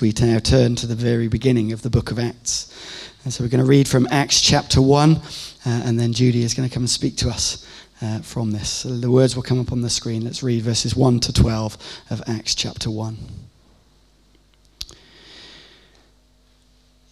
we 0.00 0.12
now 0.22 0.38
turn 0.38 0.74
to 0.74 0.86
the 0.86 0.94
very 0.94 1.28
beginning 1.28 1.70
of 1.70 1.82
the 1.82 1.90
book 1.90 2.10
of 2.10 2.18
Acts. 2.18 2.72
And 3.24 3.32
so 3.32 3.44
we're 3.44 3.50
going 3.50 3.62
to 3.62 3.68
read 3.68 3.86
from 3.86 4.08
Acts 4.10 4.40
chapter 4.40 4.80
1, 4.80 5.16
uh, 5.16 5.20
and 5.64 6.00
then 6.00 6.12
Judy 6.14 6.42
is 6.42 6.54
going 6.54 6.66
to 6.66 6.72
come 6.72 6.84
and 6.84 6.90
speak 6.90 7.16
to 7.18 7.28
us 7.28 7.68
uh, 8.00 8.20
from 8.20 8.52
this. 8.52 8.70
So 8.70 8.88
the 8.88 9.10
words 9.10 9.36
will 9.36 9.42
come 9.42 9.60
up 9.60 9.70
on 9.70 9.82
the 9.82 9.90
screen. 9.90 10.24
Let's 10.24 10.42
read 10.42 10.62
verses 10.62 10.96
1 10.96 11.20
to 11.20 11.32
12 11.32 12.02
of 12.10 12.22
Acts 12.26 12.54
chapter 12.54 12.90
1. 12.90 13.18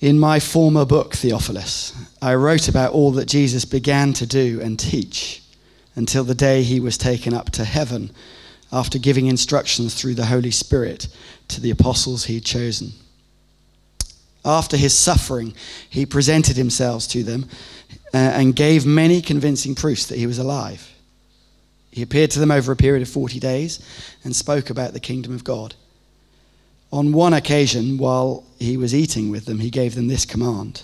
In 0.00 0.18
my 0.18 0.40
former 0.40 0.86
book, 0.86 1.14
Theophilus, 1.14 1.94
I 2.22 2.34
wrote 2.34 2.66
about 2.66 2.94
all 2.94 3.12
that 3.12 3.28
Jesus 3.28 3.66
began 3.66 4.14
to 4.14 4.26
do 4.26 4.58
and 4.62 4.80
teach 4.80 5.42
until 5.96 6.24
the 6.24 6.34
day 6.34 6.62
he 6.62 6.80
was 6.80 6.96
taken 6.96 7.34
up 7.34 7.50
to 7.50 7.64
heaven 7.64 8.10
after 8.72 8.98
giving 8.98 9.26
instructions 9.26 9.94
through 9.94 10.14
the 10.14 10.26
Holy 10.26 10.50
Spirit 10.50 11.08
to 11.50 11.60
the 11.60 11.70
apostles 11.70 12.24
he 12.24 12.34
had 12.34 12.44
chosen. 12.44 12.92
After 14.44 14.76
his 14.76 14.98
suffering, 14.98 15.54
he 15.88 16.06
presented 16.06 16.56
himself 16.56 17.06
to 17.08 17.22
them 17.22 17.48
uh, 18.14 18.16
and 18.16 18.56
gave 18.56 18.86
many 18.86 19.20
convincing 19.20 19.74
proofs 19.74 20.06
that 20.06 20.18
he 20.18 20.26
was 20.26 20.38
alive. 20.38 20.90
He 21.90 22.02
appeared 22.02 22.30
to 22.32 22.38
them 22.38 22.50
over 22.50 22.72
a 22.72 22.76
period 22.76 23.02
of 23.02 23.08
40 23.08 23.40
days 23.40 23.80
and 24.24 24.34
spoke 24.34 24.70
about 24.70 24.92
the 24.92 25.00
kingdom 25.00 25.34
of 25.34 25.44
God. 25.44 25.74
On 26.92 27.12
one 27.12 27.34
occasion, 27.34 27.98
while 27.98 28.44
he 28.58 28.76
was 28.76 28.94
eating 28.94 29.30
with 29.30 29.44
them, 29.44 29.58
he 29.58 29.70
gave 29.70 29.94
them 29.94 30.08
this 30.08 30.24
command 30.24 30.82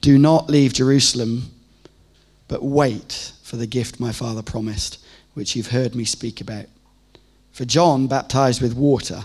Do 0.00 0.18
not 0.18 0.48
leave 0.50 0.72
Jerusalem, 0.72 1.50
but 2.46 2.62
wait 2.62 3.32
for 3.42 3.56
the 3.56 3.66
gift 3.66 3.98
my 3.98 4.12
father 4.12 4.42
promised, 4.42 4.98
which 5.34 5.56
you've 5.56 5.70
heard 5.70 5.94
me 5.94 6.04
speak 6.04 6.40
about. 6.40 6.66
For 7.52 7.64
John 7.64 8.06
baptized 8.06 8.60
with 8.60 8.74
water, 8.74 9.24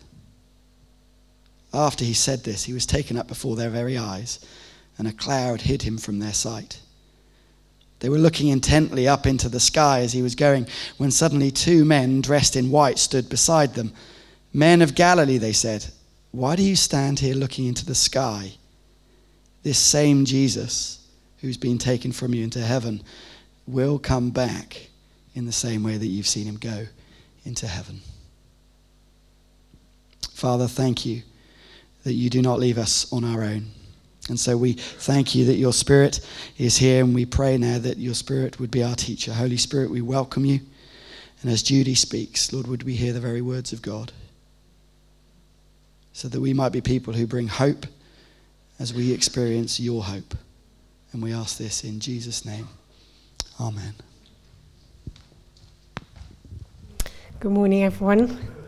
After 1.73 2.03
he 2.03 2.13
said 2.13 2.43
this, 2.43 2.65
he 2.65 2.73
was 2.73 2.85
taken 2.85 3.17
up 3.17 3.27
before 3.27 3.55
their 3.55 3.69
very 3.69 3.97
eyes, 3.97 4.39
and 4.97 5.07
a 5.07 5.13
cloud 5.13 5.61
hid 5.61 5.83
him 5.83 5.97
from 5.97 6.19
their 6.19 6.33
sight. 6.33 6.79
They 7.99 8.09
were 8.09 8.17
looking 8.17 8.49
intently 8.49 9.07
up 9.07 9.25
into 9.25 9.47
the 9.47 9.59
sky 9.59 10.01
as 10.01 10.11
he 10.11 10.21
was 10.21 10.35
going, 10.35 10.67
when 10.97 11.11
suddenly 11.11 11.51
two 11.51 11.85
men 11.85 12.19
dressed 12.21 12.55
in 12.55 12.71
white 12.71 12.97
stood 12.97 13.29
beside 13.29 13.73
them. 13.75 13.93
Men 14.53 14.81
of 14.81 14.95
Galilee, 14.95 15.37
they 15.37 15.53
said, 15.53 15.85
why 16.31 16.55
do 16.55 16.63
you 16.63 16.75
stand 16.75 17.19
here 17.19 17.35
looking 17.35 17.67
into 17.67 17.85
the 17.85 17.95
sky? 17.95 18.53
This 19.63 19.77
same 19.77 20.25
Jesus, 20.25 21.05
who's 21.39 21.57
been 21.57 21.77
taken 21.77 22.11
from 22.11 22.33
you 22.33 22.43
into 22.43 22.59
heaven, 22.61 23.03
will 23.67 23.99
come 23.99 24.31
back 24.31 24.89
in 25.35 25.45
the 25.45 25.51
same 25.51 25.83
way 25.83 25.97
that 25.97 26.07
you've 26.07 26.27
seen 26.27 26.47
him 26.47 26.57
go 26.57 26.87
into 27.45 27.67
heaven. 27.67 28.01
Father, 30.33 30.67
thank 30.67 31.05
you 31.05 31.21
that 32.03 32.13
you 32.13 32.29
do 32.29 32.41
not 32.41 32.59
leave 32.59 32.77
us 32.77 33.11
on 33.11 33.23
our 33.23 33.43
own. 33.43 33.67
And 34.29 34.39
so 34.39 34.55
we 34.55 34.73
thank 34.73 35.33
you 35.35 35.45
that 35.45 35.55
your 35.55 35.73
Spirit 35.73 36.19
is 36.57 36.77
here, 36.77 37.03
and 37.03 37.13
we 37.13 37.25
pray 37.25 37.57
now 37.57 37.79
that 37.79 37.97
your 37.97 38.13
Spirit 38.13 38.59
would 38.59 38.71
be 38.71 38.83
our 38.83 38.95
teacher. 38.95 39.33
Holy 39.33 39.57
Spirit, 39.57 39.89
we 39.89 40.01
welcome 40.01 40.45
you. 40.45 40.59
And 41.41 41.51
as 41.51 41.63
Judy 41.63 41.95
speaks, 41.95 42.53
Lord, 42.53 42.67
would 42.67 42.83
we 42.83 42.95
hear 42.95 43.13
the 43.13 43.19
very 43.19 43.41
words 43.41 43.73
of 43.73 43.81
God? 43.81 44.11
So 46.13 46.27
that 46.27 46.39
we 46.39 46.53
might 46.53 46.71
be 46.71 46.81
people 46.81 47.13
who 47.13 47.25
bring 47.25 47.47
hope 47.47 47.87
as 48.79 48.93
we 48.93 49.11
experience 49.11 49.79
your 49.79 50.03
hope. 50.03 50.35
And 51.13 51.21
we 51.21 51.33
ask 51.33 51.57
this 51.57 51.83
in 51.83 51.99
Jesus' 51.99 52.45
name. 52.45 52.67
Amen. 53.59 53.93
Good 57.39 57.51
morning, 57.51 57.83
everyone. 57.83 58.60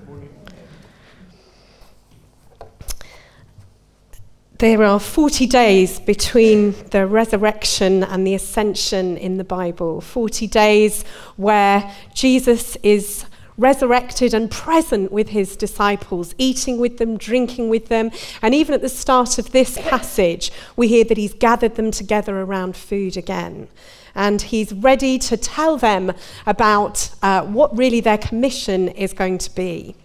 There 4.63 4.81
are 4.84 4.97
40 4.97 5.46
days 5.47 6.00
between 6.00 6.72
the 6.91 7.06
resurrection 7.06 8.01
and 8.01 8.25
the 8.25 8.34
ascension 8.34 9.18
in 9.18 9.35
the 9.35 9.44
Bible. 9.44 10.00
40 10.00 10.47
days 10.47 11.03
where 11.35 11.94
Jesus 12.13 12.78
is 12.78 13.25
resurrected 13.57 14.34
and 14.34 14.50
present 14.50 15.12
with 15.12 15.28
his 15.28 15.57
disciples, 15.57 16.34
eating 16.38 16.78
with 16.78 16.97
them, 16.97 17.18
drinking 17.18 17.68
with 17.68 17.90
them. 17.90 18.09
And 18.41 18.56
even 18.56 18.73
at 18.73 18.79
the 18.79 18.88
start 18.88 19.38
of 19.38 19.52
this 19.52 19.78
passage, 19.78 20.50
we 20.78 20.88
hear 20.88 21.03
that 21.03 21.18
he's 21.18 21.34
gathered 21.34 21.75
them 21.75 21.91
together 21.91 22.40
around 22.40 22.78
food 22.78 23.18
again 23.18 23.68
and 24.16 24.41
he's 24.41 24.74
ready 24.74 25.18
to 25.18 25.38
tell 25.38 25.78
them 25.78 26.12
about 26.46 27.09
uh, 27.22 27.44
what 27.44 27.75
really 27.78 28.00
their 28.00 28.18
commission 28.18 28.90
is 28.90 29.13
going 29.13 29.38
to 29.40 29.53
be. 29.56 29.96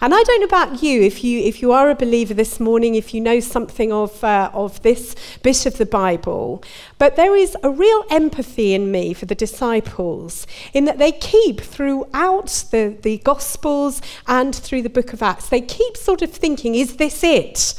And 0.00 0.12
I 0.12 0.22
don't 0.24 0.40
know 0.40 0.46
about 0.46 0.82
you, 0.82 1.02
if 1.02 1.22
you, 1.22 1.38
if 1.38 1.62
you 1.62 1.70
are 1.70 1.88
a 1.88 1.94
believer 1.94 2.34
this 2.34 2.58
morning, 2.58 2.96
if 2.96 3.14
you 3.14 3.20
know 3.20 3.38
something 3.38 3.92
of, 3.92 4.24
uh, 4.24 4.50
of 4.52 4.82
this 4.82 5.14
bit 5.42 5.64
of 5.64 5.78
the 5.78 5.86
Bible, 5.86 6.64
but 6.98 7.14
there 7.14 7.36
is 7.36 7.56
a 7.62 7.70
real 7.70 8.04
empathy 8.10 8.74
in 8.74 8.90
me 8.90 9.14
for 9.14 9.26
the 9.26 9.34
disciples 9.36 10.46
in 10.72 10.84
that 10.86 10.98
they 10.98 11.12
keep 11.12 11.60
throughout 11.60 12.64
the, 12.72 12.96
the 13.02 13.18
Gospels 13.18 14.02
and 14.26 14.54
through 14.54 14.82
the 14.82 14.90
book 14.90 15.12
of 15.12 15.22
Acts, 15.22 15.48
they 15.48 15.60
keep 15.60 15.96
sort 15.96 16.22
of 16.22 16.32
thinking, 16.32 16.74
is 16.74 16.96
this 16.96 17.22
it? 17.22 17.74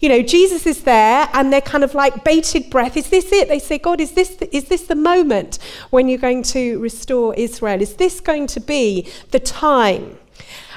You 0.00 0.08
know, 0.08 0.22
Jesus 0.22 0.66
is 0.66 0.82
there 0.82 1.28
and 1.32 1.52
they're 1.52 1.60
kind 1.60 1.84
of 1.84 1.94
like 1.94 2.24
bated 2.24 2.70
breath. 2.70 2.96
Is 2.96 3.08
this 3.10 3.32
it? 3.32 3.48
They 3.48 3.58
say, 3.58 3.78
God, 3.78 4.00
is 4.00 4.12
this, 4.12 4.36
the, 4.36 4.54
is 4.54 4.64
this 4.64 4.82
the 4.82 4.94
moment 4.94 5.58
when 5.90 6.08
you're 6.08 6.18
going 6.18 6.42
to 6.44 6.78
restore 6.78 7.34
Israel? 7.34 7.80
Is 7.80 7.94
this 7.94 8.20
going 8.20 8.46
to 8.48 8.60
be 8.60 9.08
the 9.30 9.40
time? 9.40 10.18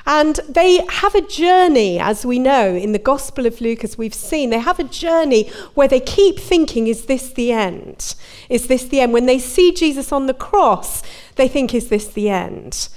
And 0.05 0.39
they 0.49 0.83
have 0.89 1.13
a 1.13 1.21
journey, 1.21 1.99
as 1.99 2.25
we 2.25 2.39
know 2.39 2.73
in 2.73 2.93
the 2.93 2.99
Gospel 2.99 3.45
of 3.45 3.61
Luke, 3.61 3.83
as 3.83 3.97
we've 3.97 4.13
seen, 4.13 4.49
they 4.49 4.57
have 4.57 4.79
a 4.79 4.83
journey 4.83 5.49
where 5.75 5.87
they 5.87 5.99
keep 5.99 6.39
thinking, 6.39 6.87
is 6.87 7.05
this 7.05 7.31
the 7.31 7.51
end? 7.51 8.15
Is 8.49 8.67
this 8.67 8.85
the 8.85 9.01
end? 9.01 9.13
When 9.13 9.27
they 9.27 9.37
see 9.37 9.71
Jesus 9.71 10.11
on 10.11 10.25
the 10.25 10.33
cross, 10.33 11.03
they 11.35 11.47
think, 11.47 11.75
is 11.75 11.89
this 11.89 12.07
the 12.07 12.29
end? 12.29 12.89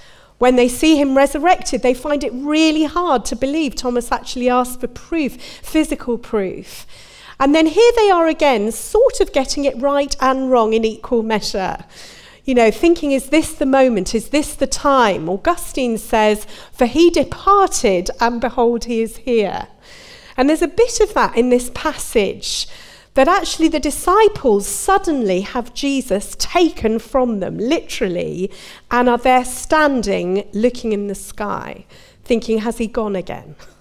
When 0.42 0.56
they 0.56 0.66
see 0.66 0.96
him 0.96 1.16
resurrected, 1.16 1.82
they 1.82 1.94
find 1.94 2.24
it 2.24 2.32
really 2.32 2.82
hard 2.82 3.24
to 3.26 3.36
believe. 3.36 3.76
Thomas 3.76 4.10
actually 4.10 4.50
asked 4.50 4.80
for 4.80 4.88
proof, 4.88 5.40
physical 5.40 6.18
proof. 6.18 6.84
And 7.38 7.54
then 7.54 7.66
here 7.66 7.92
they 7.94 8.10
are 8.10 8.26
again, 8.26 8.72
sort 8.72 9.20
of 9.20 9.32
getting 9.32 9.66
it 9.66 9.80
right 9.80 10.16
and 10.20 10.50
wrong 10.50 10.72
in 10.72 10.84
equal 10.84 11.22
measure. 11.22 11.84
You 12.44 12.56
know, 12.56 12.72
thinking, 12.72 13.12
is 13.12 13.28
this 13.28 13.52
the 13.52 13.66
moment? 13.66 14.16
Is 14.16 14.30
this 14.30 14.56
the 14.56 14.66
time? 14.66 15.28
Augustine 15.28 15.96
says, 15.96 16.44
For 16.72 16.86
he 16.86 17.08
departed, 17.08 18.10
and 18.20 18.40
behold, 18.40 18.86
he 18.86 19.00
is 19.00 19.18
here. 19.18 19.68
And 20.36 20.48
there's 20.48 20.60
a 20.60 20.66
bit 20.66 20.98
of 20.98 21.14
that 21.14 21.36
in 21.36 21.50
this 21.50 21.70
passage 21.72 22.66
that 23.14 23.28
actually 23.28 23.68
the 23.68 23.80
disciples 23.80 24.66
suddenly 24.66 25.42
have 25.42 25.74
Jesus 25.74 26.34
taken 26.38 26.98
from 26.98 27.40
them, 27.40 27.58
literally, 27.58 28.50
and 28.90 29.08
are 29.08 29.18
there 29.18 29.44
standing 29.44 30.48
looking 30.52 30.92
in 30.92 31.08
the 31.08 31.14
sky, 31.14 31.84
thinking, 32.24 32.58
Has 32.58 32.78
he 32.78 32.86
gone 32.86 33.16
again? 33.16 33.56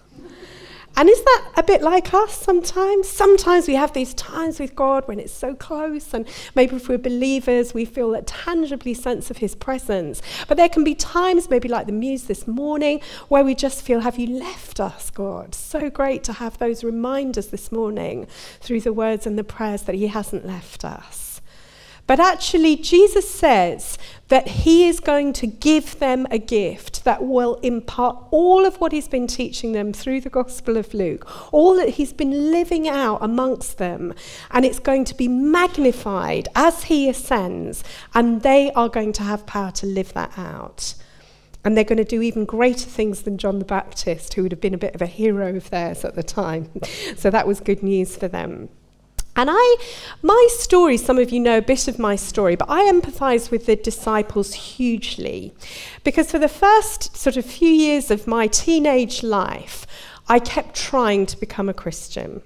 And 0.97 1.09
is 1.09 1.24
that 1.24 1.52
a 1.57 1.63
bit 1.63 1.81
like 1.81 2.13
us 2.13 2.38
sometimes? 2.38 3.07
Sometimes 3.07 3.68
we 3.68 3.75
have 3.75 3.94
these 3.94 4.13
times 4.13 4.59
with 4.59 4.75
God 4.75 5.07
when 5.07 5.19
it's 5.19 5.34
so 5.34 5.55
close, 5.55 6.14
and 6.14 6.28
maybe 6.53 6.76
if 6.76 6.90
we're 6.90 6.97
believers, 6.97 7.73
we 7.73 7.85
feel 7.85 8.14
a 8.14 8.22
tangibly 8.22 8.93
sense 8.93 9.32
of 9.32 9.38
His 9.38 9.55
presence. 9.55 10.22
But 10.47 10.58
there 10.58 10.70
can 10.70 10.84
be 10.84 10.93
times, 10.93 11.49
maybe 11.49 11.70
like 11.70 11.85
the 11.85 11.93
muse 11.93 12.26
this 12.26 12.46
morning, 12.46 13.02
where 13.29 13.43
we 13.43 13.55
just 13.55 13.82
feel, 13.82 14.02
Have 14.02 14.20
you 14.20 14.38
left 14.38 14.79
us, 14.79 15.09
God? 15.09 15.55
So 15.55 15.90
great 15.90 16.23
to 16.26 16.34
have 16.34 16.58
those 16.58 16.84
reminders 16.84 17.47
this 17.47 17.72
morning 17.72 18.28
through 18.59 18.82
the 18.82 18.94
words 18.94 19.26
and 19.26 19.37
the 19.37 19.44
prayers 19.44 19.84
that 19.84 19.96
He 19.96 20.08
hasn't 20.08 20.46
left 20.46 20.84
us. 20.84 21.31
But 22.11 22.19
actually, 22.19 22.75
Jesus 22.75 23.34
says 23.34 23.97
that 24.28 24.46
he 24.46 24.85
is 24.85 24.99
going 24.99 25.31
to 25.31 25.47
give 25.47 25.97
them 25.99 26.28
a 26.29 26.40
gift 26.40 27.05
that 27.05 27.23
will 27.23 27.55
impart 27.63 28.17
all 28.31 28.66
of 28.66 28.81
what 28.81 28.91
he's 28.91 29.08
been 29.08 29.28
teaching 29.28 29.72
them 29.72 29.93
through 29.93 30.19
the 30.19 30.29
Gospel 30.29 30.75
of 30.75 30.93
Luke, 30.93 31.25
all 31.53 31.73
that 31.75 31.91
he's 31.91 32.11
been 32.11 32.52
living 32.52 32.85
out 32.85 33.19
amongst 33.22 33.78
them, 33.78 34.13
and 34.49 34.66
it's 34.66 34.78
going 34.78 35.05
to 35.05 35.16
be 35.16 35.29
magnified 35.29 36.49
as 36.53 36.84
he 36.84 37.08
ascends, 37.08 37.81
and 38.13 38.41
they 38.41 38.73
are 38.73 38.90
going 38.90 39.13
to 39.13 39.23
have 39.23 39.46
power 39.46 39.72
to 39.72 39.85
live 39.85 40.11
that 40.11 40.37
out. 40.37 40.96
And 41.63 41.78
they're 41.78 41.85
going 41.85 41.96
to 41.96 42.03
do 42.03 42.22
even 42.22 42.43
greater 42.43 42.90
things 42.90 43.22
than 43.22 43.37
John 43.37 43.59
the 43.59 43.63
Baptist, 43.63 44.34
who 44.34 44.43
would 44.43 44.52
have 44.52 44.59
been 44.59 44.73
a 44.73 44.78
bit 44.78 44.96
of 44.96 45.02
a 45.02 45.05
hero 45.05 45.55
of 45.55 45.69
theirs 45.69 46.03
at 46.03 46.16
the 46.16 46.23
time. 46.23 46.69
so 47.16 47.29
that 47.29 47.47
was 47.47 47.61
good 47.61 47.81
news 47.81 48.17
for 48.17 48.28
them. 48.28 48.67
And 49.36 49.50
I, 49.52 49.78
my 50.22 50.48
story, 50.52 50.98
some 50.98 51.18
of 51.18 51.32
you 51.32 51.40
know 51.40 51.58
a 51.58 51.62
bit 51.62 51.88
of 51.88 51.98
my 51.98 52.16
story, 52.16 52.56
but 52.56 52.70
I 52.70 52.92
empathise 52.92 53.50
with 53.50 53.66
the 53.66 53.76
disciples 53.76 54.54
hugely. 54.54 55.54
Because 56.04 56.30
for 56.30 56.40
the 56.40 56.50
first 56.50 57.16
sort 57.16 57.38
of 57.38 57.46
few 57.46 57.70
years 57.70 58.12
of 58.12 58.28
my 58.28 58.48
teenage 58.48 59.24
life, 59.24 59.88
I 60.28 60.40
kept 60.40 60.76
trying 60.76 61.26
to 61.28 61.40
become 61.40 61.70
a 61.70 61.74
Christian. 61.74 62.42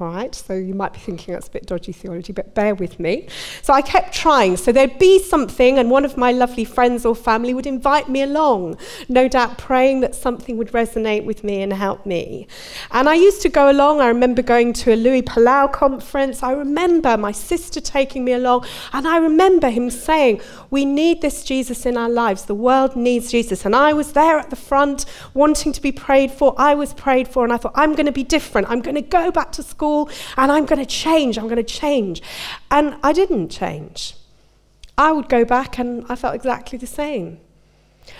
Right, 0.00 0.32
so 0.32 0.54
you 0.54 0.74
might 0.74 0.92
be 0.92 1.00
thinking 1.00 1.34
that's 1.34 1.48
a 1.48 1.50
bit 1.50 1.66
dodgy 1.66 1.90
theology, 1.90 2.32
but 2.32 2.54
bear 2.54 2.72
with 2.76 3.00
me. 3.00 3.26
So 3.62 3.72
I 3.72 3.82
kept 3.82 4.14
trying. 4.14 4.56
So 4.56 4.70
there'd 4.70 4.96
be 5.00 5.20
something, 5.20 5.76
and 5.76 5.90
one 5.90 6.04
of 6.04 6.16
my 6.16 6.30
lovely 6.30 6.64
friends 6.64 7.04
or 7.04 7.16
family 7.16 7.52
would 7.52 7.66
invite 7.66 8.08
me 8.08 8.22
along, 8.22 8.76
no 9.08 9.26
doubt 9.26 9.58
praying 9.58 9.98
that 10.00 10.14
something 10.14 10.56
would 10.56 10.68
resonate 10.68 11.24
with 11.24 11.42
me 11.42 11.62
and 11.62 11.72
help 11.72 12.06
me. 12.06 12.46
And 12.92 13.08
I 13.08 13.14
used 13.14 13.42
to 13.42 13.48
go 13.48 13.72
along. 13.72 14.00
I 14.00 14.06
remember 14.06 14.40
going 14.40 14.72
to 14.74 14.94
a 14.94 14.94
Luis 14.94 15.22
Palau 15.22 15.72
conference. 15.72 16.44
I 16.44 16.52
remember 16.52 17.16
my 17.16 17.32
sister 17.32 17.80
taking 17.80 18.24
me 18.24 18.34
along, 18.34 18.66
and 18.92 19.08
I 19.08 19.16
remember 19.16 19.68
him 19.68 19.90
saying, 19.90 20.42
We 20.70 20.84
need 20.84 21.22
this 21.22 21.42
Jesus 21.42 21.84
in 21.86 21.96
our 21.96 22.08
lives. 22.08 22.44
The 22.44 22.54
world 22.54 22.94
needs 22.94 23.32
Jesus. 23.32 23.64
And 23.64 23.74
I 23.74 23.94
was 23.94 24.12
there 24.12 24.38
at 24.38 24.50
the 24.50 24.56
front 24.56 25.06
wanting 25.34 25.72
to 25.72 25.82
be 25.82 25.90
prayed 25.90 26.30
for. 26.30 26.54
I 26.56 26.76
was 26.76 26.94
prayed 26.94 27.26
for, 27.26 27.42
and 27.42 27.52
I 27.52 27.56
thought, 27.56 27.72
I'm 27.74 27.94
going 27.94 28.06
to 28.06 28.12
be 28.12 28.22
different. 28.22 28.70
I'm 28.70 28.80
going 28.80 28.94
to 28.94 29.02
go 29.02 29.32
back 29.32 29.50
to 29.52 29.62
school 29.64 29.87
school 29.88 30.10
and 30.36 30.52
I'm 30.52 30.66
going 30.66 30.78
to 30.78 30.86
change, 30.86 31.38
I'm 31.38 31.44
going 31.44 31.56
to 31.56 31.62
change. 31.62 32.22
And 32.70 32.96
I 33.02 33.12
didn't 33.12 33.48
change. 33.48 34.14
I 34.96 35.12
would 35.12 35.28
go 35.28 35.44
back 35.44 35.78
and 35.78 36.04
I 36.08 36.16
felt 36.16 36.34
exactly 36.34 36.78
the 36.78 36.86
same. 36.86 37.40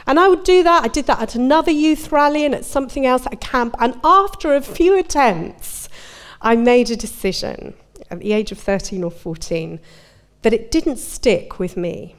And 0.07 0.21
I 0.21 0.29
would 0.29 0.45
do 0.45 0.63
that. 0.63 0.85
I 0.85 0.89
did 0.89 1.07
that 1.07 1.21
at 1.21 1.35
another 1.35 1.73
youth 1.73 2.13
rally 2.13 2.45
and 2.45 2.55
at 2.55 2.65
something 2.65 3.07
else 3.07 3.27
at 3.27 3.33
a 3.33 3.37
camp. 3.37 3.75
And 3.79 3.99
after 4.05 4.55
a 4.55 4.61
few 4.61 4.99
attempts, 4.99 5.89
I 6.41 6.57
made 6.57 6.91
a 6.91 6.97
decision 6.97 7.75
at 8.11 8.21
the 8.21 8.33
age 8.33 8.53
of 8.53 8.59
13 8.59 9.03
or 9.03 9.11
14 9.11 9.81
that 10.43 10.53
it 10.53 10.71
didn't 10.71 10.99
stick 10.99 11.59
with 11.59 11.77
me. 11.77 12.15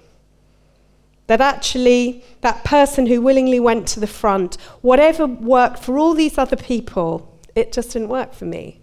That 1.28 1.42
actually, 1.42 2.24
that 2.42 2.64
person 2.64 3.06
who 3.06 3.22
willingly 3.22 3.60
went 3.60 3.88
to 3.90 4.00
the 4.00 4.08
front, 4.08 4.58
whatever 4.82 5.28
worked 5.28 5.80
for 5.80 5.98
all 6.00 6.16
these 6.16 6.40
other 6.40 6.58
people, 6.58 7.40
it 7.56 7.72
just 7.72 7.92
didn't 7.94 8.10
work 8.10 8.34
for 8.34 8.46
me. 8.46 8.79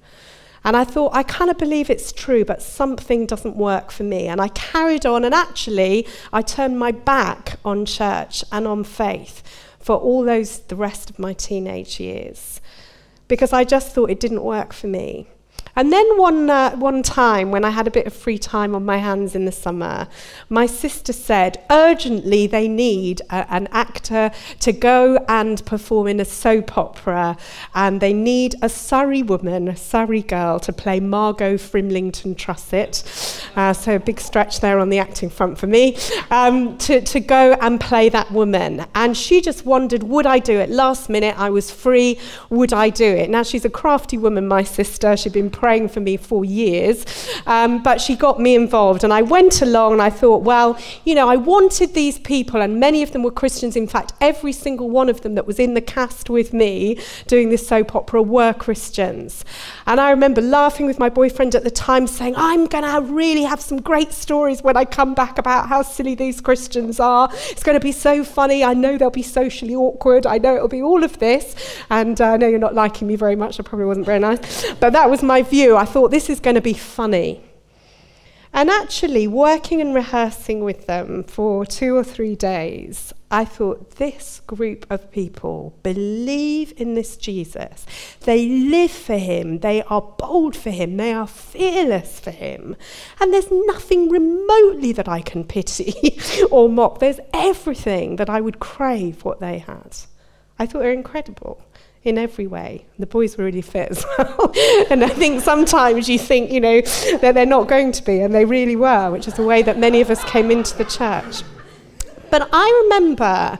And 0.66 0.76
I 0.76 0.82
thought, 0.82 1.14
I 1.14 1.22
kind 1.22 1.48
of 1.48 1.58
believe 1.58 1.90
it's 1.90 2.10
true, 2.10 2.44
but 2.44 2.60
something 2.60 3.24
doesn't 3.24 3.54
work 3.54 3.92
for 3.92 4.02
me. 4.02 4.26
And 4.26 4.40
I 4.40 4.48
carried 4.48 5.06
on, 5.06 5.24
and 5.24 5.32
actually, 5.32 6.08
I 6.32 6.42
turned 6.42 6.76
my 6.76 6.90
back 6.90 7.60
on 7.64 7.86
church 7.86 8.42
and 8.50 8.66
on 8.66 8.82
faith 8.82 9.44
for 9.78 9.94
all 9.94 10.24
those, 10.24 10.58
the 10.58 10.74
rest 10.74 11.08
of 11.08 11.20
my 11.20 11.34
teenage 11.34 12.00
years, 12.00 12.60
because 13.28 13.52
I 13.52 13.62
just 13.62 13.94
thought 13.94 14.10
it 14.10 14.18
didn't 14.18 14.42
work 14.42 14.72
for 14.72 14.88
me. 14.88 15.28
And 15.76 15.92
then 15.92 16.16
one, 16.16 16.48
uh, 16.48 16.74
one 16.76 17.02
time, 17.02 17.50
when 17.50 17.62
I 17.62 17.70
had 17.70 17.86
a 17.86 17.90
bit 17.90 18.06
of 18.06 18.14
free 18.14 18.38
time 18.38 18.74
on 18.74 18.84
my 18.84 18.96
hands 18.96 19.34
in 19.34 19.44
the 19.44 19.52
summer, 19.52 20.08
my 20.48 20.64
sister 20.64 21.12
said, 21.12 21.62
urgently, 21.70 22.46
they 22.46 22.66
need 22.66 23.20
a, 23.28 23.46
an 23.52 23.68
actor 23.70 24.30
to 24.60 24.72
go 24.72 25.22
and 25.28 25.64
perform 25.66 26.06
in 26.06 26.18
a 26.18 26.24
soap 26.24 26.78
opera, 26.78 27.36
and 27.74 28.00
they 28.00 28.14
need 28.14 28.54
a 28.62 28.70
Surrey 28.70 29.22
woman, 29.22 29.68
a 29.68 29.76
Surrey 29.76 30.22
girl, 30.22 30.58
to 30.60 30.72
play 30.72 30.98
Margot 30.98 31.58
Frimlington 31.58 32.36
Trussett. 32.36 33.04
Uh, 33.56 33.72
so 33.72 33.96
a 33.96 33.98
big 33.98 34.20
stretch 34.20 34.60
there 34.60 34.78
on 34.78 34.90
the 34.90 34.98
acting 34.98 35.30
front 35.30 35.58
for 35.58 35.66
me, 35.66 35.96
um, 36.30 36.76
to, 36.78 37.00
to 37.00 37.18
go 37.18 37.56
and 37.60 37.80
play 37.80 38.08
that 38.08 38.30
woman. 38.30 38.84
And 38.94 39.16
she 39.16 39.40
just 39.40 39.64
wondered, 39.64 40.02
would 40.02 40.26
I 40.26 40.38
do 40.38 40.58
it? 40.58 40.70
Last 40.70 41.08
minute, 41.08 41.38
I 41.38 41.50
was 41.50 41.70
free, 41.70 42.18
would 42.50 42.72
I 42.72 42.90
do 42.90 43.04
it? 43.04 43.30
Now, 43.30 43.42
she's 43.42 43.64
a 43.64 43.70
crafty 43.70 44.18
woman, 44.18 44.46
my 44.46 44.62
sister. 44.62 45.16
She'd 45.16 45.32
been 45.32 45.50
praying 45.50 45.88
for 45.88 46.00
me 46.00 46.16
for 46.16 46.44
years. 46.44 47.04
Um, 47.46 47.82
but 47.82 48.00
she 48.00 48.14
got 48.14 48.38
me 48.38 48.54
involved. 48.54 49.04
And 49.04 49.12
I 49.12 49.22
went 49.22 49.62
along 49.62 49.94
and 49.94 50.02
I 50.02 50.10
thought, 50.10 50.42
well, 50.42 50.78
you 51.04 51.14
know, 51.14 51.28
I 51.28 51.36
wanted 51.36 51.94
these 51.94 52.18
people, 52.18 52.60
and 52.60 52.78
many 52.78 53.02
of 53.02 53.12
them 53.12 53.22
were 53.22 53.30
Christians. 53.30 53.74
In 53.74 53.86
fact, 53.86 54.12
every 54.20 54.52
single 54.52 54.90
one 54.90 55.08
of 55.08 55.22
them 55.22 55.34
that 55.34 55.46
was 55.46 55.58
in 55.58 55.74
the 55.74 55.80
cast 55.80 56.28
with 56.28 56.52
me 56.52 56.98
doing 57.26 57.48
this 57.48 57.66
soap 57.66 57.94
opera 57.94 58.22
were 58.22 58.52
Christians. 58.52 59.44
And 59.86 59.98
I 59.98 60.10
remember 60.10 60.42
laughing 60.42 60.86
with 60.86 60.98
my 60.98 61.08
boyfriend 61.08 61.54
at 61.54 61.64
the 61.64 61.70
time, 61.70 62.06
saying, 62.06 62.34
I'm 62.36 62.66
going 62.66 62.84
to 62.84 63.00
really 63.00 63.45
have 63.46 63.60
some 63.60 63.80
great 63.80 64.12
stories 64.12 64.62
when 64.62 64.76
I 64.76 64.84
come 64.84 65.14
back 65.14 65.38
about 65.38 65.68
how 65.68 65.82
silly 65.82 66.14
these 66.14 66.40
Christians 66.40 67.00
are. 67.00 67.28
It's 67.50 67.62
going 67.62 67.78
to 67.78 67.84
be 67.84 67.92
so 67.92 68.24
funny. 68.24 68.62
I 68.62 68.74
know 68.74 68.98
they'll 68.98 69.10
be 69.10 69.22
socially 69.22 69.74
awkward. 69.74 70.26
I 70.26 70.38
know 70.38 70.54
it'll 70.54 70.68
be 70.68 70.82
all 70.82 71.02
of 71.02 71.18
this. 71.18 71.56
And 71.90 72.20
uh, 72.20 72.32
I 72.32 72.36
know 72.36 72.48
you're 72.48 72.58
not 72.58 72.74
liking 72.74 73.08
me 73.08 73.16
very 73.16 73.36
much. 73.36 73.58
I 73.58 73.62
probably 73.62 73.86
wasn't 73.86 74.06
very 74.06 74.18
nice. 74.18 74.72
But 74.74 74.92
that 74.92 75.10
was 75.10 75.22
my 75.22 75.42
view 75.42 75.76
I 75.76 75.84
thought 75.84 76.10
this 76.10 76.28
is 76.28 76.40
going 76.40 76.56
to 76.56 76.60
be 76.60 76.74
funny. 76.74 77.42
And 78.52 78.70
actually, 78.70 79.26
working 79.26 79.80
and 79.80 79.94
rehearsing 79.94 80.64
with 80.64 80.86
them 80.86 81.24
for 81.24 81.66
two 81.66 81.94
or 81.94 82.02
three 82.02 82.34
days, 82.34 83.12
I 83.30 83.44
thought 83.44 83.96
this 83.96 84.40
group 84.46 84.86
of 84.88 85.10
people 85.10 85.76
believe 85.82 86.72
in 86.76 86.94
this 86.94 87.16
Jesus. 87.16 87.84
They 88.20 88.48
live 88.48 88.92
for 88.92 89.18
him. 89.18 89.58
They 89.58 89.82
are 89.82 90.00
bold 90.00 90.54
for 90.54 90.70
him. 90.70 90.96
They 90.96 91.12
are 91.12 91.26
fearless 91.26 92.20
for 92.20 92.30
him. 92.30 92.76
And 93.20 93.32
there's 93.32 93.50
nothing 93.50 94.08
remotely 94.10 94.92
that 94.92 95.08
I 95.08 95.22
can 95.22 95.42
pity 95.42 96.20
or 96.52 96.68
mock. 96.68 97.00
There's 97.00 97.18
everything 97.34 98.16
that 98.16 98.30
I 98.30 98.40
would 98.40 98.60
crave 98.60 99.24
what 99.24 99.40
they 99.40 99.58
had. 99.58 99.96
I 100.58 100.66
thought 100.66 100.80
they 100.80 100.86
were 100.86 100.92
incredible 100.92 101.60
in 102.04 102.18
every 102.18 102.46
way. 102.46 102.86
The 103.00 103.06
boys 103.06 103.36
were 103.36 103.44
really 103.44 103.60
fit 103.60 103.90
as 103.90 104.04
well. 104.18 104.52
and 104.88 105.02
I 105.02 105.08
think 105.08 105.42
sometimes 105.42 106.08
you 106.08 106.20
think, 106.20 106.52
you 106.52 106.60
know, 106.60 106.80
that 107.20 107.34
they're 107.34 107.44
not 107.44 107.66
going 107.66 107.90
to 107.90 108.04
be, 108.04 108.20
and 108.20 108.32
they 108.32 108.44
really 108.44 108.76
were, 108.76 109.10
which 109.10 109.26
is 109.26 109.34
the 109.34 109.44
way 109.44 109.62
that 109.62 109.80
many 109.80 110.00
of 110.00 110.10
us 110.10 110.22
came 110.24 110.52
into 110.52 110.78
the 110.78 110.84
church. 110.84 111.42
But 112.30 112.48
I 112.52 112.82
remember 112.84 113.58